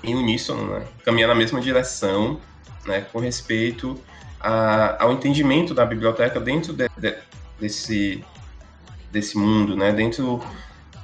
[0.03, 2.39] em uníssono, né, caminhar na mesma direção
[2.85, 3.99] né, com respeito
[4.39, 7.15] a, ao entendimento da biblioteca dentro de, de,
[7.59, 8.23] desse,
[9.11, 9.91] desse mundo, né?
[9.93, 10.43] Dentro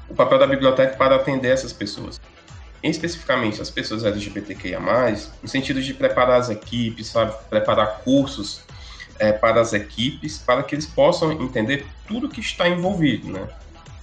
[0.10, 2.20] o papel da biblioteca para atender essas pessoas.
[2.82, 4.80] Em especificamente as pessoas LGBTQIA+,
[5.42, 7.34] no sentido de preparar as equipes, sabe?
[7.50, 8.62] Preparar cursos
[9.20, 13.48] é, para as equipes, para que eles possam entender tudo que está envolvido, né?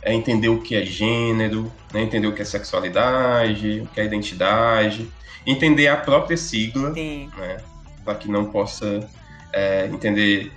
[0.02, 2.00] É entender o que é gênero, né?
[2.02, 5.10] entender o que é sexualidade, o que é identidade,
[5.46, 7.30] entender a própria sigla, Sim.
[7.36, 7.58] né?
[8.04, 9.08] Para que não possa
[9.52, 10.52] é, entender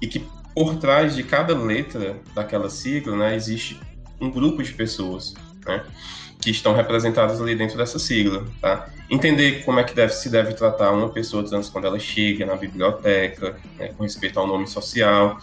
[0.00, 0.24] e que
[0.54, 3.80] por trás de cada letra daquela sigla, né, existe
[4.20, 5.34] um grupo de pessoas,
[5.66, 5.84] né,
[6.40, 8.88] que estão representadas ali dentro dessa sigla, tá?
[9.10, 12.54] Entender como é que deve, se deve tratar uma pessoa trans quando ela chega na
[12.54, 15.38] biblioteca, né, com respeito ao nome social.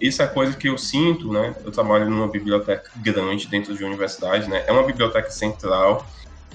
[0.00, 1.54] Isso é coisa que eu sinto, né?
[1.64, 4.64] Eu trabalho numa biblioteca grande dentro de uma universidade, né?
[4.66, 6.06] É uma biblioteca central,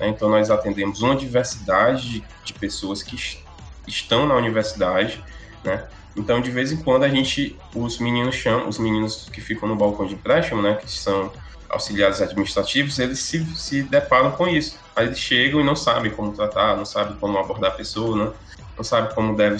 [0.05, 3.17] então nós atendemos uma diversidade de, de pessoas que
[3.87, 5.23] estão na universidade,
[5.63, 5.87] né?
[6.15, 9.75] Então, de vez em quando, a gente, os meninos chamam, os meninos que ficam no
[9.75, 11.31] balcão de empréstimo, né, que são
[11.69, 14.79] auxiliares administrativos, eles se, se deparam com isso.
[14.95, 18.31] Aí eles chegam e não sabem como tratar, não sabem como abordar a pessoa, né?
[18.75, 19.57] não sabem como deve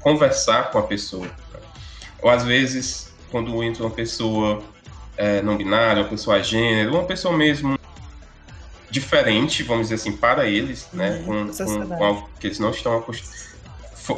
[0.00, 1.26] conversar com a pessoa.
[1.26, 1.60] Né?
[2.20, 4.62] Ou às vezes, quando entra uma pessoa
[5.16, 7.78] é, não binária, uma pessoa gênero, uma pessoa mesmo
[8.92, 11.22] diferente, vamos dizer assim, para eles, né?
[11.26, 13.42] Uhum, com, com, com algo que eles não estão acostumados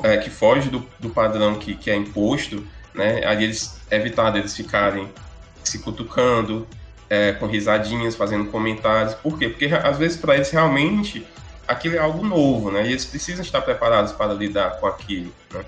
[0.02, 3.24] é, que foge do, do padrão que, que é imposto, né?
[3.24, 5.08] Aí eles evitar deles ficarem
[5.62, 6.66] se cutucando,
[7.08, 9.14] é, com risadinhas, fazendo comentários.
[9.14, 9.48] Por quê?
[9.48, 11.26] Porque às vezes para eles realmente
[11.68, 12.86] aquilo é algo novo, né?
[12.86, 15.64] E eles precisam estar preparados para lidar com aquilo, né?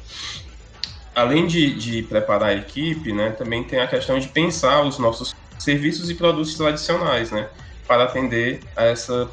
[1.15, 5.35] Além de, de preparar a equipe, né, também tem a questão de pensar os nossos
[5.59, 7.49] serviços e produtos tradicionais, né,
[7.87, 9.29] para atender a, essa,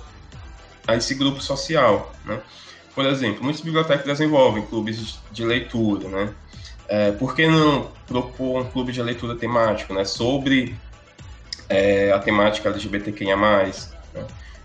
[0.87, 2.41] a esse grupo social, né?
[2.95, 6.33] Por exemplo, muitas bibliotecas desenvolvem clubes de leitura, né?
[6.87, 10.05] É, por que não propor um clube de leitura temático, né?
[10.05, 10.75] Sobre
[11.67, 13.71] é, a temática LGBTQIA+, né?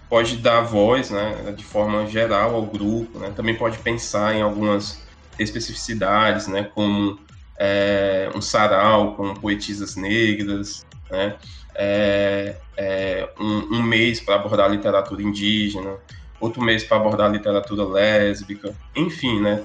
[0.09, 3.33] Pode dar voz, né, de forma geral ao grupo, né?
[3.37, 5.03] Também pode pensar em algumas
[5.39, 6.71] especificidades, né?
[6.75, 7.19] Como
[7.59, 11.37] é, um sarau com poetisas negras, né?
[11.81, 15.95] É, é, um, um mês para abordar literatura indígena,
[16.41, 19.63] outro mês para abordar literatura lésbica, enfim, né?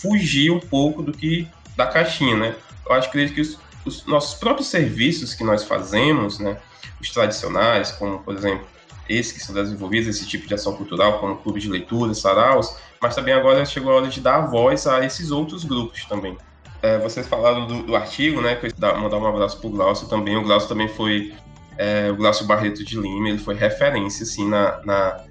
[0.00, 2.54] Fugir um pouco do que da caixinha, né?
[2.88, 6.56] Eu acho que, que os, os nossos próprios serviços que nós fazemos, né?
[7.00, 8.64] Os tradicionais, como por exemplo
[9.08, 13.14] esses que são desenvolvidos, esse tipo de ação cultural, como clube de leitura, saraus, mas
[13.14, 16.36] também agora chegou a hora de dar voz a esses outros grupos também.
[16.82, 18.54] É, vocês falaram do, do, artigo, né?
[18.56, 20.36] Que eu mandar um abraço para o Glaucio também.
[20.36, 21.34] O Glaucio também foi
[21.78, 25.24] é, o Glaucio Barreto de Lima, ele foi referência assim na, na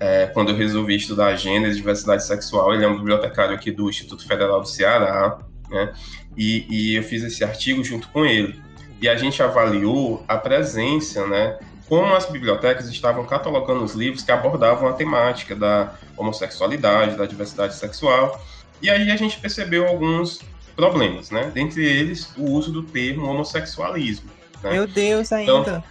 [0.00, 2.74] é, quando eu resolvi estudar a gênero e diversidade sexual.
[2.74, 5.38] Ele é um bibliotecário aqui do Instituto Federal do Ceará,
[5.70, 5.92] né?
[6.36, 8.60] E, e, eu fiz esse artigo junto com ele.
[9.00, 11.58] E a gente avaliou a presença, né?
[11.88, 17.76] Como as bibliotecas estavam catalogando os livros que abordavam a temática da homossexualidade, da diversidade
[17.76, 18.42] sexual.
[18.80, 20.40] E aí a gente percebeu alguns
[20.74, 21.50] problemas, né?
[21.54, 24.28] Dentre eles, o uso do termo homossexualismo.
[24.62, 24.72] Né?
[24.72, 25.52] Meu Deus, ainda.
[25.52, 25.84] Então,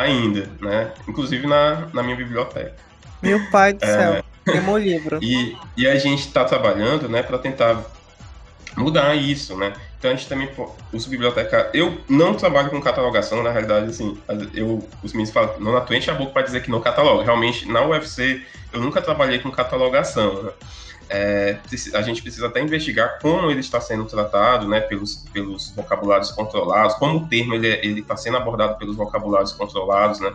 [0.00, 0.92] ainda, né?
[1.08, 2.74] Inclusive na, na minha biblioteca.
[3.22, 5.18] Meu pai do céu, é, meu livro.
[5.22, 7.82] E, e a gente está trabalhando, né, para tentar
[8.76, 9.72] mudar isso, né?
[9.98, 10.50] Então a gente também,
[10.92, 14.18] os bibliotecários, eu não trabalho com catalogação, na realidade, assim,
[14.52, 17.24] eu, os meninos falam, não atuente a boca para dizer que não cataloga.
[17.24, 18.42] Realmente, na UFC,
[18.72, 20.50] eu nunca trabalhei com catalogação, né?
[21.08, 21.58] É,
[21.94, 26.96] a gente precisa até investigar como ele está sendo tratado, né, pelos, pelos vocabulários controlados,
[26.96, 30.32] como o termo ele está sendo abordado pelos vocabulários controlados, né.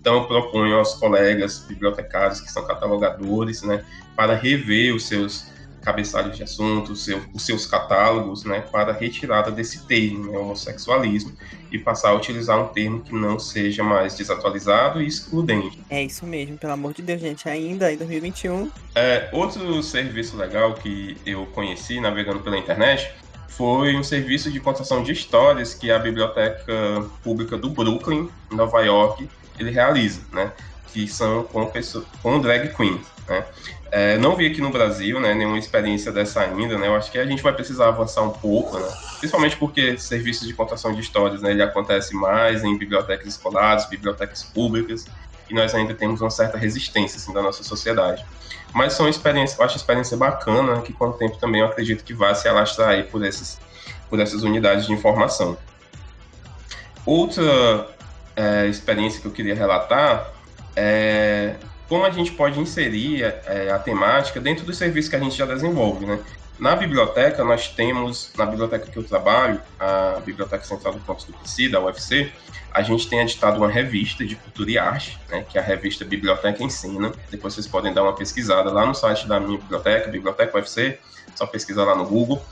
[0.00, 3.84] Então eu proponho aos colegas bibliotecários que são catalogadores, né,
[4.16, 5.51] para rever os seus
[5.82, 11.32] cabeçalhos de assuntos, seu, os seus catálogos, né, para retirada desse termo, né, homossexualismo,
[11.70, 15.78] e passar a utilizar um termo que não seja mais desatualizado e excludente.
[15.90, 18.70] É isso mesmo, pelo amor de Deus, gente, ainda em 2021.
[18.94, 23.12] É, outro serviço legal que eu conheci navegando pela internet
[23.48, 29.28] foi um serviço de contação de histórias que a Biblioteca Pública do Brooklyn, Nova York,
[29.58, 30.52] ele realiza, né?
[30.92, 33.44] Que são com, pessoa, com drag queens, né?
[33.90, 37.18] É, não vi aqui no Brasil, né, nenhuma experiência dessa ainda, né, eu acho que
[37.18, 41.42] a gente vai precisar avançar um pouco, né, principalmente porque serviços de contação de histórias,
[41.42, 45.04] né, ele acontece mais em bibliotecas escolares, bibliotecas públicas,
[45.50, 48.24] e nós ainda temos uma certa resistência, assim, da nossa sociedade.
[48.72, 52.14] Mas são experiências, eu acho experiência bacana, que com o tempo também eu acredito que
[52.14, 53.60] vai se alastrar aí por, esses,
[54.08, 55.58] por essas unidades de informação.
[57.04, 57.86] Outra
[58.34, 60.32] é, experiência que eu queria relatar
[60.74, 61.56] é
[61.88, 65.46] como a gente pode inserir é, a temática dentro dos serviços que a gente já
[65.46, 66.18] desenvolve, né?
[66.58, 71.32] Na biblioteca, nós temos, na biblioteca que eu trabalho, a Biblioteca Central do Campus do
[71.32, 72.30] PC, da UFC,
[72.72, 76.04] a gente tem editado uma revista de cultura e arte, né, que é a revista
[76.04, 77.12] Biblioteca Ensina.
[77.30, 80.98] Depois vocês podem dar uma pesquisada lá no site da minha biblioteca, Biblioteca UFC,
[81.34, 82.42] só pesquisar lá no Google.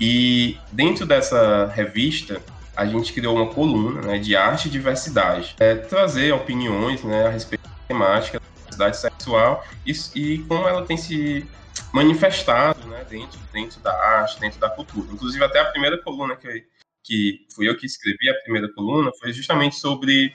[0.00, 2.40] E dentro dessa revista,
[2.76, 7.30] a gente criou uma coluna né, de arte e diversidade, é, trazer opiniões né, a
[7.30, 8.40] respeito da temática
[8.78, 11.44] diversidade sexual e, e como ela tem se
[11.92, 15.08] manifestado né, dentro, dentro da arte, dentro da cultura.
[15.12, 16.64] Inclusive, até a primeira coluna que,
[17.02, 20.32] que fui eu que escrevi, a primeira coluna, foi justamente sobre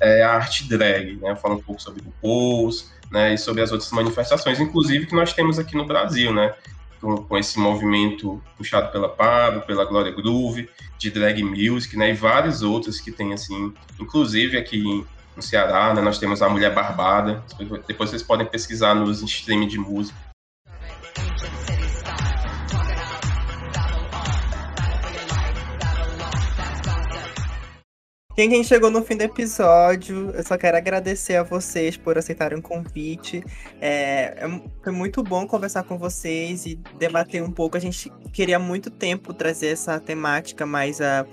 [0.00, 3.72] é, a arte drag, né, falando um pouco sobre o pose, né, e sobre as
[3.72, 6.54] outras manifestações, inclusive que nós temos aqui no Brasil, né,
[7.00, 10.68] com, com esse movimento puxado pela Pablo, pela Glória Groove,
[10.98, 16.00] de drag music, né, e vários outros que tem, assim, inclusive aqui no Ceará, né,
[16.00, 17.44] nós temos a Mulher Barbada,
[17.86, 20.16] depois vocês podem pesquisar nos streaming de música,
[28.36, 32.62] Quem chegou no fim do episódio, eu só quero agradecer a vocês por aceitarem o
[32.62, 33.42] convite.
[33.80, 37.78] É, é, foi muito bom conversar com vocês e debater um pouco.
[37.78, 41.24] A gente queria muito tempo trazer essa temática, mas a,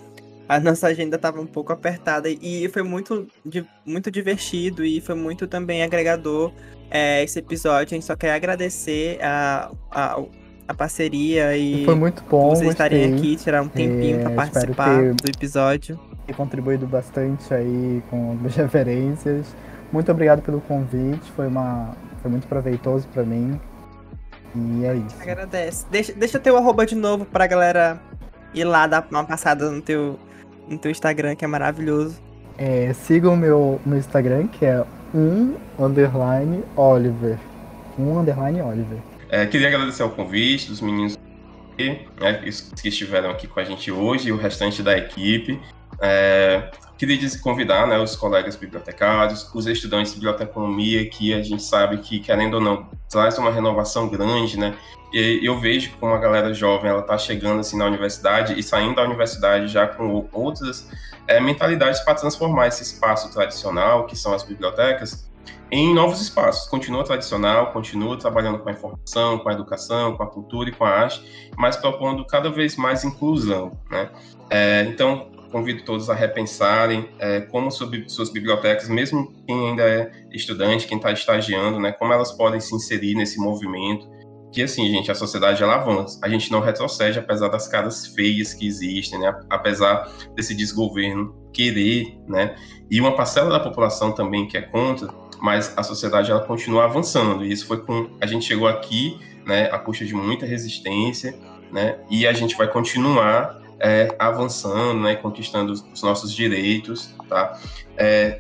[0.48, 3.28] a nossa agenda estava um pouco apertada e foi muito,
[3.86, 6.52] muito divertido e foi muito também agregador
[6.92, 7.96] é, esse episódio.
[7.96, 10.22] A gente só quer agradecer a, a,
[10.68, 15.14] a parceria e foi muito bom vocês estarem aqui, tirar um tempinho é, para participar
[15.14, 16.00] do episódio
[16.32, 19.54] contribuído bastante aí com algumas referências.
[19.92, 23.60] Muito obrigado pelo convite, foi, uma, foi muito proveitoso para mim.
[24.56, 25.16] E é isso.
[25.22, 25.86] Agradece.
[25.90, 28.00] Deixa, deixa eu ter o arroba de novo pra galera
[28.54, 30.18] ir lá dar uma passada no teu,
[30.68, 32.22] no teu Instagram, que é maravilhoso.
[32.58, 34.84] É, sigam o meu no Instagram, que é
[35.14, 37.38] um underline Oliver.
[37.98, 39.00] Um underline Oliver.
[39.30, 41.18] É, queria agradecer o convite dos meninos
[41.78, 42.34] né,
[42.76, 45.60] que estiveram aqui com a gente hoje e o restante da equipe.
[46.02, 51.98] É, queria convidar né, os colegas bibliotecários, os estudantes de biblioteconomia, que a gente sabe
[51.98, 54.76] que, querendo ou não, traz uma renovação grande, né?
[55.14, 59.04] Eu vejo como a galera jovem ela está chegando assim na universidade e saindo da
[59.04, 60.90] universidade já com outras
[61.28, 65.30] é, mentalidades para transformar esse espaço tradicional, que são as bibliotecas,
[65.72, 66.68] em novos espaços.
[66.70, 70.86] Continua tradicional, continua trabalhando com a informação, com a educação, com a cultura e com
[70.86, 74.10] a arte, mas propondo cada vez mais inclusão, né?
[74.50, 80.12] É, então, convido todos a repensarem é, como sobre suas bibliotecas, mesmo quem ainda é
[80.32, 84.08] estudante, quem está estagiando, né, como elas podem se inserir nesse movimento.
[84.54, 88.54] Que assim, gente, a sociedade ela avança, a gente não retrocede apesar das caras feias
[88.54, 92.56] que existem, né, apesar desse desgoverno querer, né,
[92.90, 97.44] e uma parcela da população também que é contra, mas a sociedade ela continua avançando.
[97.44, 101.36] E isso foi com a gente chegou aqui, né, a custa de muita resistência,
[101.72, 107.60] né, e a gente vai continuar é, avançando, né, conquistando os nossos direitos, tá?
[107.98, 108.40] É,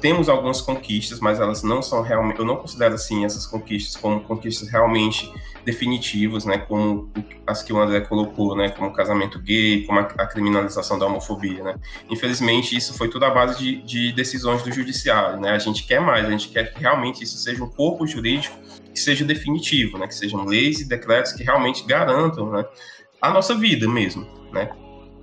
[0.00, 4.20] temos algumas conquistas, mas elas não são realmente, eu não considero assim essas conquistas como
[4.20, 5.32] conquistas realmente
[5.64, 7.10] definitivas, né, como
[7.46, 11.06] as que o André colocou, né, como o casamento gay, como a, a criminalização da
[11.06, 11.76] homofobia, né.
[12.10, 15.50] Infelizmente isso foi tudo à base de, de, decisões do judiciário, né.
[15.50, 18.56] A gente quer mais, a gente quer que realmente isso seja um corpo jurídico
[18.92, 22.64] que seja definitivo, né, que sejam leis e decretos que realmente garantam, né,
[23.20, 24.70] a nossa vida mesmo, né?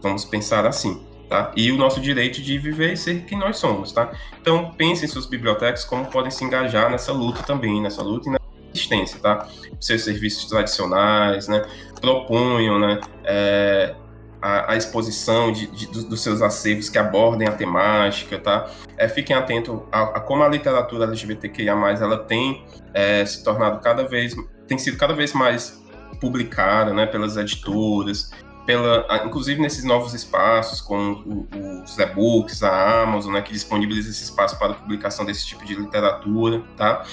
[0.02, 1.50] Vamos pensar assim, tá?
[1.56, 4.12] E o nosso direito de viver e ser quem nós somos, tá?
[4.42, 8.32] Então, pensem em suas bibliotecas como podem se engajar nessa luta também, nessa luta e
[8.34, 8.40] na
[8.74, 9.48] existência, tá?
[9.80, 11.66] Seus serviços tradicionais, né?
[12.02, 13.00] Proponham, né?
[13.24, 13.96] É,
[14.42, 18.70] a, a, exposição de, de, dos seus acervos que abordem a temática, tá?
[18.98, 24.06] É, fiquem atentos a, a, como a literatura LGBTQIA+, ela tem é, se tornado cada
[24.06, 24.36] vez,
[24.68, 25.82] tem sido cada vez mais
[26.20, 28.32] publicada, né, pelas editoras,
[28.66, 31.48] pela, inclusive nesses novos espaços, como
[31.84, 35.76] os e-books, a Amazon, né, que disponibiliza esse espaço para a publicação desse tipo de
[35.76, 37.04] literatura, tá?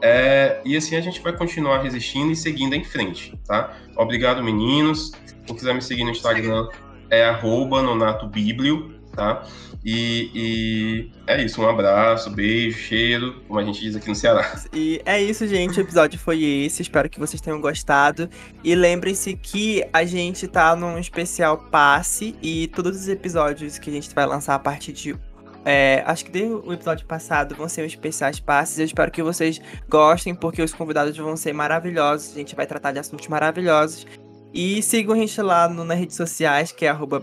[0.00, 3.76] É, e assim a gente vai continuar resistindo e seguindo em frente, tá?
[3.96, 5.12] Obrigado, meninos.
[5.46, 6.68] Quem quiser me seguir no Instagram
[7.10, 9.44] é arroba nonatobiblio, tá?
[9.84, 14.62] E, e, é isso, um abraço, beijo, cheiro, como a gente diz aqui no Ceará.
[14.72, 15.78] E é isso, gente.
[15.78, 16.82] O episódio foi esse.
[16.82, 18.28] Espero que vocês tenham gostado.
[18.62, 23.92] E lembrem-se que a gente tá num especial passe e todos os episódios que a
[23.92, 25.16] gente vai lançar a partir de.
[25.64, 28.78] É, acho que desde o episódio passado vão ser os especiais passes.
[28.78, 32.32] Eu espero que vocês gostem, porque os convidados vão ser maravilhosos.
[32.32, 34.06] A gente vai tratar de assuntos maravilhosos.
[34.54, 37.22] E sigam a gente lá no, nas redes sociais, que é arroba.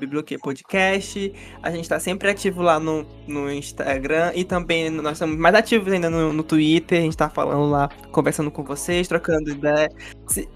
[1.62, 5.94] A gente está sempre ativo lá no, no Instagram e também nós estamos mais ativos
[5.94, 7.00] ainda no, no Twitter.
[7.00, 9.90] A gente está falando lá, conversando com vocês, trocando ideia.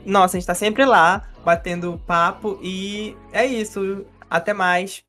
[0.06, 2.60] Nossa, a gente está sempre lá, batendo papo.
[2.62, 4.06] E é isso.
[4.30, 5.04] Até mais.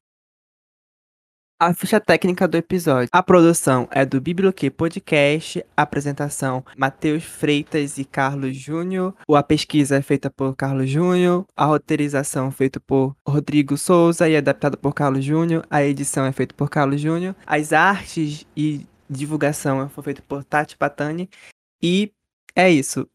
[1.58, 3.08] A ficha técnica do episódio.
[3.12, 5.64] A produção é do Biblioque Podcast.
[5.76, 9.14] A apresentação Matheus Freitas e Carlos Júnior.
[9.28, 11.46] A pesquisa é feita por Carlos Júnior.
[11.56, 15.64] A roteirização é feita por Rodrigo Souza e adaptada por Carlos Júnior.
[15.70, 17.36] A edição é feita por Carlos Júnior.
[17.46, 21.30] As artes e divulgação foi feita por Tati Patani.
[21.80, 22.12] E
[22.56, 23.08] é isso.